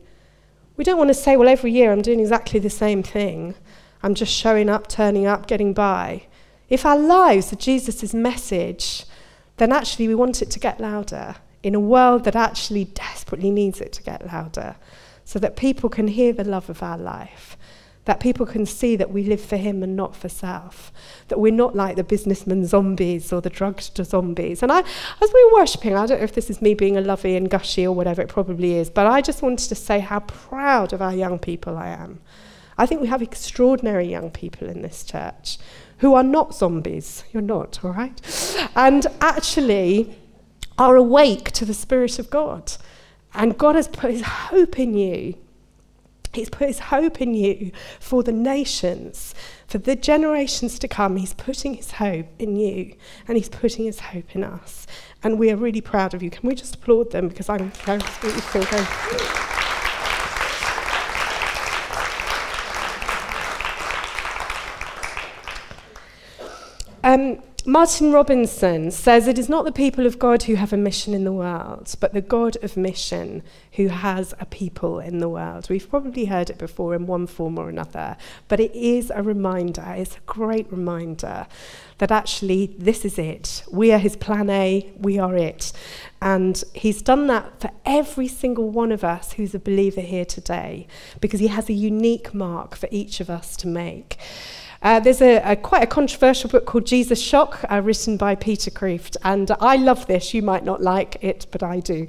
We 0.78 0.84
don't 0.84 0.98
want 0.98 1.10
to 1.10 1.16
say, 1.16 1.36
well, 1.36 1.50
every 1.50 1.72
year 1.72 1.92
I'm 1.92 2.04
doing 2.04 2.20
exactly 2.20 2.60
the 2.60 2.70
same 2.70 3.02
thing. 3.02 3.56
I'm 4.04 4.14
just 4.14 4.32
showing 4.32 4.70
up, 4.70 4.88
turning 4.88 5.26
up, 5.26 5.48
getting 5.48 5.74
by. 5.74 6.28
If 6.70 6.86
our 6.86 6.98
lives 6.98 7.52
are 7.52 7.56
Jesus' 7.58 8.14
message, 8.14 9.06
then 9.58 9.72
actually 9.72 10.08
we 10.08 10.16
want 10.16 10.42
it 10.42 10.52
to 10.52 10.60
get 10.60 10.80
louder 10.80 11.38
in 11.64 11.74
a 11.74 11.80
world 11.80 12.24
that 12.26 12.36
actually 12.36 12.86
desperately 12.86 13.50
needs 13.50 13.82
it 13.82 13.92
to 13.94 14.04
get 14.04 14.28
louder 14.28 14.76
so 15.26 15.40
that 15.40 15.58
people 15.58 15.90
can 15.90 16.08
hear 16.08 16.32
the 16.32 16.44
love 16.44 16.70
of 16.70 16.84
our 16.84 16.98
life 16.98 17.57
that 18.08 18.22
people 18.22 18.46
can 18.46 18.66
see 18.66 18.96
that 18.96 19.12
we 19.12 19.22
live 19.22 19.42
for 19.42 19.58
Him 19.58 19.84
and 19.84 19.94
not 19.94 20.16
for 20.16 20.30
self, 20.30 20.94
that 21.28 21.42
we're 21.42 21.52
not 21.52 21.76
like 21.76 21.98
the 21.98 22.06
businessman 22.06 22.66
zombies 22.66 23.34
or 23.34 23.42
the 23.42 23.50
drugged 23.50 23.98
zombies. 23.98 24.64
And 24.64 24.72
I, 24.72 24.80
as 24.80 25.34
we 25.34 25.46
were 25.46 25.60
worshipping, 25.60 25.94
I 25.94 26.06
don't 26.06 26.20
know 26.20 26.24
if 26.24 26.34
this 26.34 26.50
is 26.50 26.62
me 26.62 26.74
being 26.74 26.96
a 26.96 27.02
lovey 27.02 27.36
and 27.36 27.50
gushy 27.50 27.86
or 27.86 27.94
whatever, 27.94 28.22
it 28.22 28.30
probably 28.30 28.76
is, 28.76 28.90
but 28.90 29.08
I 29.08 29.20
just 29.20 29.42
wanted 29.42 29.68
to 29.68 29.76
say 29.76 30.00
how 30.00 30.22
proud 30.22 30.94
of 30.94 31.02
our 31.02 31.14
young 31.14 31.38
people 31.38 31.78
I 31.78 31.90
am. 31.90 32.20
I 32.78 32.86
think 32.86 33.02
we 33.02 33.08
have 33.08 33.22
extraordinary 33.22 34.08
young 34.08 34.32
people 34.32 34.70
in 34.70 34.84
this 34.84 35.04
church 35.04 35.58
who 35.98 36.14
are 36.14 36.24
not 36.24 36.56
zombies. 36.56 37.26
You're 37.34 37.42
not, 37.42 37.84
all 37.84 37.92
right? 37.92 38.70
And 38.74 39.06
actually 39.20 40.16
are 40.78 40.96
awake 40.96 41.52
to 41.52 41.66
the 41.66 41.74
Spirit 41.74 42.20
of 42.20 42.30
God. 42.30 42.72
And 43.34 43.58
God 43.58 43.76
has 43.76 43.90
put 43.90 44.12
his 44.12 44.22
hope 44.22 44.80
in 44.80 44.94
you 44.94 45.36
He's 46.38 46.52
put 46.52 46.68
his 46.68 46.78
hope 46.78 47.20
in 47.20 47.34
you 47.34 47.72
for 48.00 48.22
the 48.22 48.32
nations, 48.32 49.34
for 49.66 49.80
the 49.80 49.96
generations 49.96 50.78
to 50.78 50.88
come. 50.88 51.18
He's 51.18 51.34
putting 51.34 51.74
his 51.74 51.94
hope 51.94 52.28
in 52.38 52.56
you 52.56 52.96
and 53.28 53.38
he's 53.38 53.50
putting 53.50 53.86
his 53.86 54.00
hope 54.00 54.36
in 54.36 54.44
us. 54.44 54.86
And 55.24 55.40
we 55.40 55.50
are 55.50 55.56
really 55.56 55.82
proud 55.82 56.14
of 56.14 56.22
you. 56.22 56.30
Can 56.30 56.48
we 56.48 56.54
just 56.54 56.76
applaud 56.76 57.10
them 57.10 57.28
because 57.28 57.50
I'm 57.50 57.72
absolutely 57.88 58.42
very. 58.52 58.86
Um, 67.04 67.42
Martin 67.70 68.14
Robinson 68.14 68.92
says 68.92 69.28
it 69.28 69.38
is 69.38 69.50
not 69.50 69.66
the 69.66 69.74
people 69.74 70.06
of 70.06 70.18
God 70.18 70.44
who 70.44 70.56
have 70.56 70.72
a 70.72 70.78
mission 70.78 71.14
in 71.14 71.26
the 71.26 71.34
world, 71.34 71.94
but 72.00 72.14
the 72.14 72.22
God 72.22 72.56
of 72.64 72.78
mission 72.78 73.44
who 73.74 73.90
has 73.90 74.34
a 74.40 74.46
people 74.46 75.02
in 75.02 75.18
the 75.18 75.28
world. 75.28 75.70
We've 75.70 75.90
probably 75.90 76.24
heard 76.24 76.50
it 76.50 76.58
before 76.58 76.96
in 76.96 77.08
one 77.08 77.28
form 77.28 77.60
or 77.60 77.68
another, 77.68 78.16
but 78.48 78.62
it 78.62 78.74
is 78.74 79.12
a 79.14 79.22
reminder, 79.22 79.84
it's 79.98 80.16
a 80.16 80.22
great 80.26 80.72
reminder 80.72 81.46
that 81.98 82.10
actually 82.10 82.68
this 82.78 83.04
is 83.04 83.20
it. 83.20 83.64
We 83.70 83.92
are 83.92 83.98
his 83.98 84.16
plan 84.16 84.50
A, 84.50 84.90
we 84.98 85.20
are 85.20 85.36
it. 85.36 85.74
And 86.22 86.64
he's 86.74 87.02
done 87.02 87.28
that 87.28 87.60
for 87.60 87.72
every 87.86 88.30
single 88.30 88.70
one 88.70 88.94
of 88.94 89.04
us 89.04 89.34
who's 89.34 89.54
a 89.54 89.60
believer 89.60 90.00
here 90.00 90.24
today, 90.24 90.88
because 91.20 91.42
he 91.42 91.48
has 91.48 91.70
a 91.70 91.74
unique 91.74 92.34
mark 92.34 92.78
for 92.78 92.88
each 92.92 93.20
of 93.20 93.30
us 93.30 93.58
to 93.58 93.68
make. 93.68 94.16
Uh, 94.82 95.00
there's 95.00 95.22
a, 95.22 95.38
a, 95.38 95.56
quite 95.56 95.84
a 95.84 95.88
controversial 95.88 96.50
book 96.50 96.66
called 96.66 96.86
Jesus 96.86 97.22
Shock, 97.22 97.66
uh, 97.70 97.82
written 97.82 98.18
by 98.18 98.36
Peter 98.36 98.70
Kreeft, 98.70 99.18
and 99.24 99.50
I 99.60 99.76
love 99.76 100.06
this. 100.08 100.34
You 100.34 100.42
might 100.42 100.64
not 100.64 100.82
like 100.82 101.18
it, 101.22 101.48
but 101.52 101.64
I 101.64 101.80
do. 101.80 102.06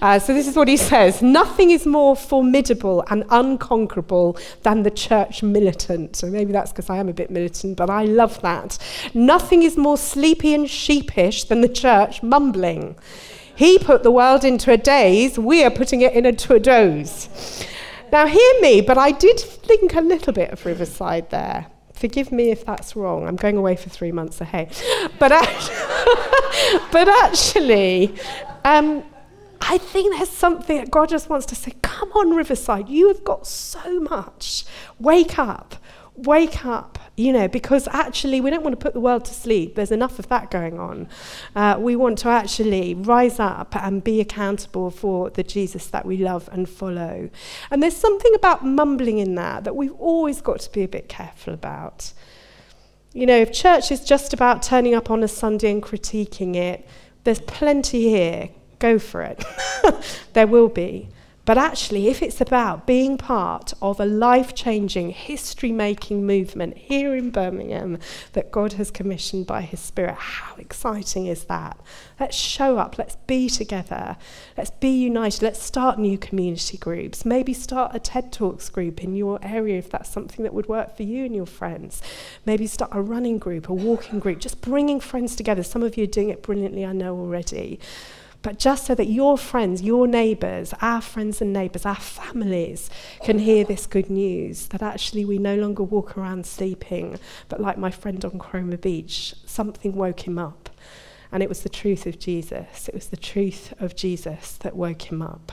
Uh, 0.00 0.18
so 0.18 0.32
this 0.32 0.46
is 0.46 0.56
what 0.56 0.68
he 0.68 0.76
says: 0.76 1.20
Nothing 1.22 1.70
is 1.70 1.86
more 1.86 2.14
formidable 2.14 3.04
and 3.10 3.24
unconquerable 3.30 4.38
than 4.62 4.82
the 4.82 4.90
church 4.90 5.42
militant. 5.42 6.16
So 6.16 6.28
maybe 6.28 6.52
that's 6.52 6.70
because 6.70 6.88
I 6.88 6.98
am 6.98 7.08
a 7.08 7.12
bit 7.12 7.30
militant, 7.30 7.76
but 7.76 7.90
I 7.90 8.04
love 8.04 8.40
that. 8.42 8.78
Nothing 9.14 9.62
is 9.62 9.76
more 9.76 9.96
sleepy 9.96 10.54
and 10.54 10.68
sheepish 10.70 11.44
than 11.44 11.60
the 11.60 11.68
church 11.68 12.22
mumbling. 12.22 12.96
He 13.54 13.78
put 13.78 14.02
the 14.02 14.10
world 14.10 14.44
into 14.44 14.72
a 14.72 14.76
daze. 14.76 15.38
We 15.38 15.62
are 15.64 15.70
putting 15.70 16.00
it 16.00 16.14
into 16.14 16.54
a 16.54 16.60
doze. 16.60 17.66
Now, 18.10 18.26
hear 18.26 18.60
me, 18.60 18.80
but 18.80 18.98
I 18.98 19.10
did 19.10 19.40
think 19.40 19.94
a 19.94 20.00
little 20.00 20.32
bit 20.32 20.50
of 20.50 20.64
Riverside 20.66 21.30
there. 21.30 21.66
Forgive 22.02 22.32
me 22.32 22.50
if 22.50 22.66
that's 22.66 22.96
wrong. 22.96 23.28
I'm 23.28 23.36
going 23.36 23.56
away 23.56 23.76
for 23.76 23.88
three 23.88 24.10
months 24.10 24.40
ahead. 24.40 24.76
But, 25.20 25.30
actually, 25.30 25.76
but 26.90 27.08
actually, 27.08 28.14
um, 28.64 29.04
I 29.60 29.78
think 29.78 30.16
there's 30.16 30.28
something 30.28 30.78
that 30.78 30.90
God 30.90 31.10
just 31.10 31.30
wants 31.30 31.46
to 31.46 31.54
say, 31.54 31.74
come 31.80 32.10
on, 32.10 32.34
Riverside, 32.34 32.88
you 32.88 33.06
have 33.06 33.22
got 33.22 33.46
so 33.46 34.00
much. 34.00 34.64
Wake 34.98 35.38
up 35.38 35.76
wake 36.14 36.64
up, 36.64 36.98
you 37.16 37.32
know, 37.32 37.48
because 37.48 37.88
actually 37.88 38.40
we 38.40 38.50
don't 38.50 38.62
want 38.62 38.78
to 38.78 38.82
put 38.82 38.92
the 38.92 39.00
world 39.00 39.24
to 39.24 39.34
sleep. 39.34 39.74
There's 39.74 39.90
enough 39.90 40.18
of 40.18 40.28
that 40.28 40.50
going 40.50 40.78
on. 40.78 41.08
Uh, 41.56 41.76
we 41.78 41.96
want 41.96 42.18
to 42.18 42.28
actually 42.28 42.94
rise 42.94 43.40
up 43.40 43.74
and 43.76 44.04
be 44.04 44.20
accountable 44.20 44.90
for 44.90 45.30
the 45.30 45.42
Jesus 45.42 45.86
that 45.88 46.04
we 46.04 46.18
love 46.18 46.48
and 46.52 46.68
follow. 46.68 47.30
And 47.70 47.82
there's 47.82 47.96
something 47.96 48.34
about 48.34 48.64
mumbling 48.64 49.18
in 49.18 49.34
that 49.36 49.64
that 49.64 49.74
we've 49.74 49.94
always 49.94 50.40
got 50.40 50.60
to 50.60 50.72
be 50.72 50.82
a 50.82 50.88
bit 50.88 51.08
careful 51.08 51.54
about. 51.54 52.12
You 53.14 53.26
know, 53.26 53.38
if 53.38 53.52
church 53.52 53.90
is 53.90 54.04
just 54.04 54.32
about 54.32 54.62
turning 54.62 54.94
up 54.94 55.10
on 55.10 55.22
a 55.22 55.28
Sunday 55.28 55.70
and 55.70 55.82
critiquing 55.82 56.56
it, 56.56 56.86
there's 57.24 57.40
plenty 57.40 58.08
here. 58.08 58.50
Go 58.78 58.98
for 58.98 59.22
it. 59.22 59.44
there 60.32 60.46
will 60.46 60.68
be. 60.68 61.08
But 61.44 61.58
actually, 61.58 62.06
if 62.06 62.22
it's 62.22 62.40
about 62.40 62.86
being 62.86 63.18
part 63.18 63.74
of 63.82 63.98
a 63.98 64.06
life 64.06 64.54
changing, 64.54 65.10
history 65.10 65.72
making 65.72 66.24
movement 66.24 66.78
here 66.78 67.16
in 67.16 67.30
Birmingham 67.30 67.98
that 68.34 68.52
God 68.52 68.74
has 68.74 68.92
commissioned 68.92 69.48
by 69.48 69.62
His 69.62 69.80
Spirit, 69.80 70.14
how 70.14 70.54
exciting 70.56 71.26
is 71.26 71.44
that? 71.44 71.76
Let's 72.20 72.36
show 72.36 72.78
up, 72.78 72.96
let's 72.96 73.16
be 73.26 73.48
together, 73.48 74.16
let's 74.56 74.70
be 74.70 74.90
united, 74.90 75.42
let's 75.42 75.60
start 75.60 75.98
new 75.98 76.16
community 76.16 76.78
groups. 76.78 77.24
Maybe 77.24 77.52
start 77.52 77.90
a 77.92 77.98
TED 77.98 78.32
Talks 78.32 78.68
group 78.68 79.02
in 79.02 79.16
your 79.16 79.40
area 79.42 79.78
if 79.78 79.90
that's 79.90 80.10
something 80.10 80.44
that 80.44 80.54
would 80.54 80.68
work 80.68 80.96
for 80.96 81.02
you 81.02 81.24
and 81.24 81.34
your 81.34 81.46
friends. 81.46 82.02
Maybe 82.46 82.68
start 82.68 82.92
a 82.94 83.02
running 83.02 83.38
group, 83.38 83.68
a 83.68 83.74
walking 83.74 84.20
group, 84.20 84.38
just 84.38 84.60
bringing 84.60 85.00
friends 85.00 85.34
together. 85.34 85.64
Some 85.64 85.82
of 85.82 85.96
you 85.96 86.04
are 86.04 86.06
doing 86.06 86.28
it 86.30 86.40
brilliantly, 86.40 86.86
I 86.86 86.92
know 86.92 87.18
already. 87.18 87.80
But 88.42 88.58
just 88.58 88.86
so 88.86 88.94
that 88.94 89.06
your 89.06 89.38
friends, 89.38 89.82
your 89.82 90.06
neighbours, 90.06 90.74
our 90.80 91.00
friends 91.00 91.40
and 91.40 91.52
neighbours, 91.52 91.86
our 91.86 91.94
families 91.94 92.90
can 93.22 93.38
hear 93.38 93.64
this 93.64 93.86
good 93.86 94.10
news 94.10 94.66
that 94.68 94.82
actually 94.82 95.24
we 95.24 95.38
no 95.38 95.54
longer 95.54 95.82
walk 95.82 96.18
around 96.18 96.44
sleeping, 96.44 97.18
but 97.48 97.60
like 97.60 97.78
my 97.78 97.90
friend 97.90 98.24
on 98.24 98.38
Cromer 98.38 98.76
Beach, 98.76 99.34
something 99.46 99.94
woke 99.94 100.26
him 100.26 100.38
up. 100.38 100.70
And 101.30 101.42
it 101.42 101.48
was 101.48 101.62
the 101.62 101.68
truth 101.68 102.04
of 102.06 102.18
Jesus. 102.18 102.88
It 102.88 102.94
was 102.94 103.06
the 103.06 103.16
truth 103.16 103.72
of 103.80 103.96
Jesus 103.96 104.58
that 104.58 104.76
woke 104.76 105.10
him 105.10 105.22
up. 105.22 105.52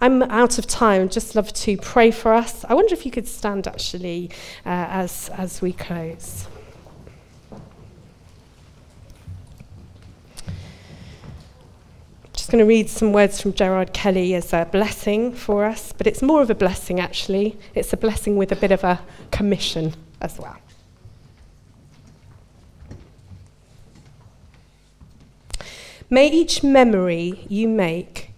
I'm 0.00 0.22
out 0.22 0.58
of 0.58 0.66
time. 0.66 1.08
Just 1.08 1.34
love 1.34 1.52
to 1.52 1.76
pray 1.76 2.10
for 2.10 2.32
us. 2.32 2.64
I 2.64 2.74
wonder 2.74 2.94
if 2.94 3.04
you 3.04 3.12
could 3.12 3.28
stand 3.28 3.68
actually 3.68 4.30
uh, 4.64 4.86
as, 4.88 5.28
as 5.36 5.60
we 5.60 5.72
close. 5.72 6.48
I'm 12.42 12.44
just 12.44 12.50
going 12.50 12.64
to 12.64 12.68
read 12.68 12.90
some 12.90 13.12
words 13.12 13.40
from 13.40 13.52
Gerard 13.52 13.92
Kelly 13.92 14.34
as 14.34 14.52
a 14.52 14.64
blessing 14.64 15.32
for 15.32 15.64
us, 15.64 15.92
but 15.92 16.08
it's 16.08 16.22
more 16.22 16.42
of 16.42 16.50
a 16.50 16.56
blessing 16.56 16.98
actually. 16.98 17.56
It's 17.72 17.92
a 17.92 17.96
blessing 17.96 18.34
with 18.36 18.50
a 18.50 18.56
bit 18.56 18.72
of 18.72 18.82
a 18.82 19.00
commission 19.30 19.94
as 20.20 20.40
well. 20.40 20.56
May 26.10 26.32
each 26.32 26.64
memory 26.64 27.46
you 27.48 27.68
make 27.68 28.32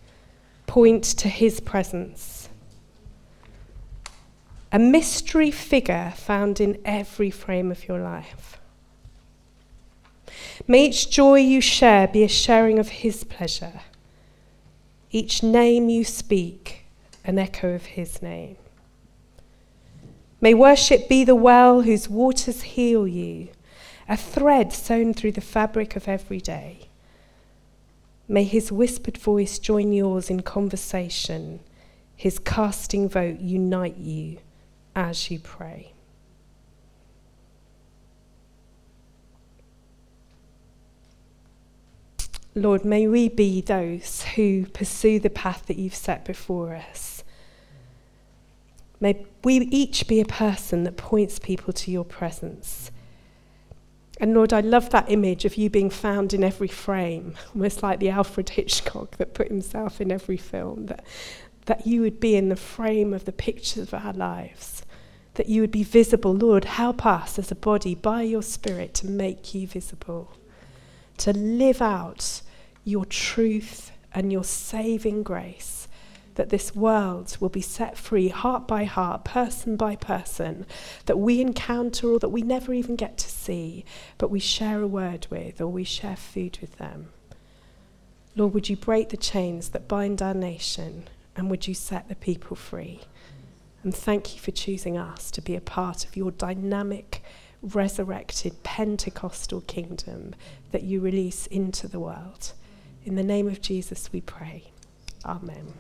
point 0.67 1.05
to 1.05 1.31
his 1.31 1.61
presence. 1.61 2.51
A 4.71 4.79
mystery 4.79 5.51
figure 5.51 6.13
found 6.15 6.61
in 6.61 6.79
every 6.85 7.31
frame 7.31 7.71
of 7.71 7.89
your 7.89 8.01
life. 8.01 8.61
May 10.69 10.89
each 10.89 11.09
joy 11.09 11.37
you 11.37 11.63
share 11.63 12.07
be 12.07 12.23
a 12.23 12.29
sharing 12.29 12.79
of 12.79 12.91
his 12.91 13.25
pleasure. 13.25 13.81
Each 15.15 15.45
name 15.45 15.89
you 15.89 16.03
speak, 16.03 16.87
an 17.25 17.39
echo 17.39 17.73
of 17.73 17.85
his 17.87 18.21
name. 18.21 18.57
May 20.41 20.55
worship 20.55 21.09
be 21.09 21.23
the 21.23 21.37
well 21.37 21.83
whose 21.83 22.09
waters 22.09 22.63
heal 22.63 23.07
you, 23.07 23.51
a 24.09 24.17
thread 24.17 24.73
sewn 24.73 25.15
through 25.15 25.31
the 25.31 25.41
fabric 25.41 25.95
of 25.95 26.09
every 26.09 26.41
day. 26.41 26.89
May 28.27 28.43
his 28.43 28.73
whispered 28.73 29.17
voice 29.17 29.61
join 29.61 29.93
yours 29.93 30.31
in 30.31 30.43
conversation, 30.43 31.61
his 32.17 32.41
casting 32.41 33.09
vote 33.09 33.39
unite 33.39 33.99
you 33.99 34.39
as 34.97 35.31
you 35.31 35.39
pray. 35.39 35.94
Lord, 42.55 42.85
may 42.85 43.09
we 43.09 43.29
be 43.29 43.61
those 43.61 44.23
who 44.23 44.67
pursue 44.67 45.19
the 45.19 45.31
path 45.31 45.67
that 45.67 45.77
you've 45.77 45.95
set 45.95 46.25
before 46.25 46.75
us. 46.75 47.25
May 49.01 49.27
we 49.43 49.57
each 49.57 50.07
be 50.07 50.21
a 50.21 50.25
person 50.25 50.85
that 50.85 50.97
points 50.97 51.39
people 51.39 51.73
to 51.73 51.91
your 51.91 52.05
presence. 52.05 52.91
And 54.21 54.33
Lord, 54.33 54.53
I 54.53 54.61
love 54.61 54.91
that 54.91 55.11
image 55.11 55.45
of 55.45 55.57
you 55.57 55.69
being 55.69 55.91
found 55.91 56.33
in 56.33 56.45
every 56.45 56.69
frame, 56.69 57.35
almost 57.55 57.83
like 57.83 57.99
the 57.99 58.11
Alfred 58.11 58.51
Hitchcock 58.51 59.17
that 59.17 59.35
put 59.35 59.49
himself 59.49 60.01
in 60.01 60.13
every 60.13 60.37
film, 60.37 60.87
that, 60.87 61.05
that 61.67 61.87
you 61.87 62.01
would 62.03 62.21
be 62.21 62.37
in 62.37 62.49
the 62.49 62.57
frame 62.57 63.13
of 63.13 63.25
the 63.25 63.33
pictures 63.33 63.93
of 63.93 63.95
our 63.95 64.13
lives, 64.13 64.85
that 65.35 65.49
you 65.49 65.61
would 65.61 65.73
be 65.73 65.83
visible. 65.83 66.33
Lord, 66.33 66.65
help 66.65 67.05
us 67.05 67.39
as 67.39 67.51
a 67.51 67.57
body 67.57 67.97
by 67.97 68.23
your 68.23 68.43
Spirit 68.43 68.95
to 68.95 69.09
make 69.09 69.53
you 69.53 69.67
visible, 69.67 70.33
to 71.19 71.33
live 71.33 71.81
out 71.81 72.43
your 72.85 73.05
truth 73.05 73.93
and 74.13 74.33
your 74.33 74.45
saving 74.45 75.23
grace 75.23 75.89
that 76.35 76.51
this 76.51 76.75
world 76.75 77.37
will 77.41 77.49
be 77.49 77.61
set 77.61 77.97
free, 77.97 78.29
heart 78.29 78.67
by 78.67 78.85
heart, 78.85 79.25
person 79.25 79.77
by 79.77 79.97
person, 79.97 80.67
that 81.07 81.19
we 81.19 81.41
encounter 81.41 82.09
or 82.09 82.19
that 82.19 82.31
we 82.31 82.43
never 82.43 82.73
even 82.73 82.97
get 82.97 83.17
to 83.19 83.29
see, 83.29 83.85
but 84.19 84.31
we 84.31 84.41
share 84.41 84.81
a 84.81 84.87
word 84.87 85.27
with 85.31 85.61
or 85.61 85.69
we 85.69 85.85
share 85.85 86.17
food 86.17 86.59
with 86.61 86.77
them. 86.79 87.09
Lord, 88.37 88.53
would 88.55 88.69
you 88.69 88.77
break 88.77 89.11
the 89.11 89.17
chains 89.17 89.71
that 89.71 89.87
bind 89.87 90.21
our 90.21 90.35
nation 90.35 91.09
and 91.37 91.51
would 91.51 91.69
you 91.69 91.75
set 91.75 92.09
the 92.09 92.17
people 92.17 92.57
free? 92.57 93.03
And 93.83 93.95
thank 93.95 94.35
you 94.35 94.41
for 94.41 94.51
choosing 94.51 94.97
us 94.97 95.31
to 95.33 95.43
be 95.43 95.55
a 95.55 95.61
part 95.61 96.05
of 96.05 96.17
your 96.17 96.31
dynamic, 96.33 97.23
resurrected 97.65 98.63
Pentecostal 98.63 99.63
kingdom 99.63 100.35
that 100.71 100.83
you 100.83 101.01
release 101.01 101.47
into 101.47 101.89
the 101.89 102.01
world. 102.01 102.53
In 103.05 103.15
the 103.15 103.23
name 103.23 103.49
of 103.49 103.63
Jesus, 103.63 104.13
we 104.13 104.21
pray. 104.21 104.65
Amen. 105.25 105.73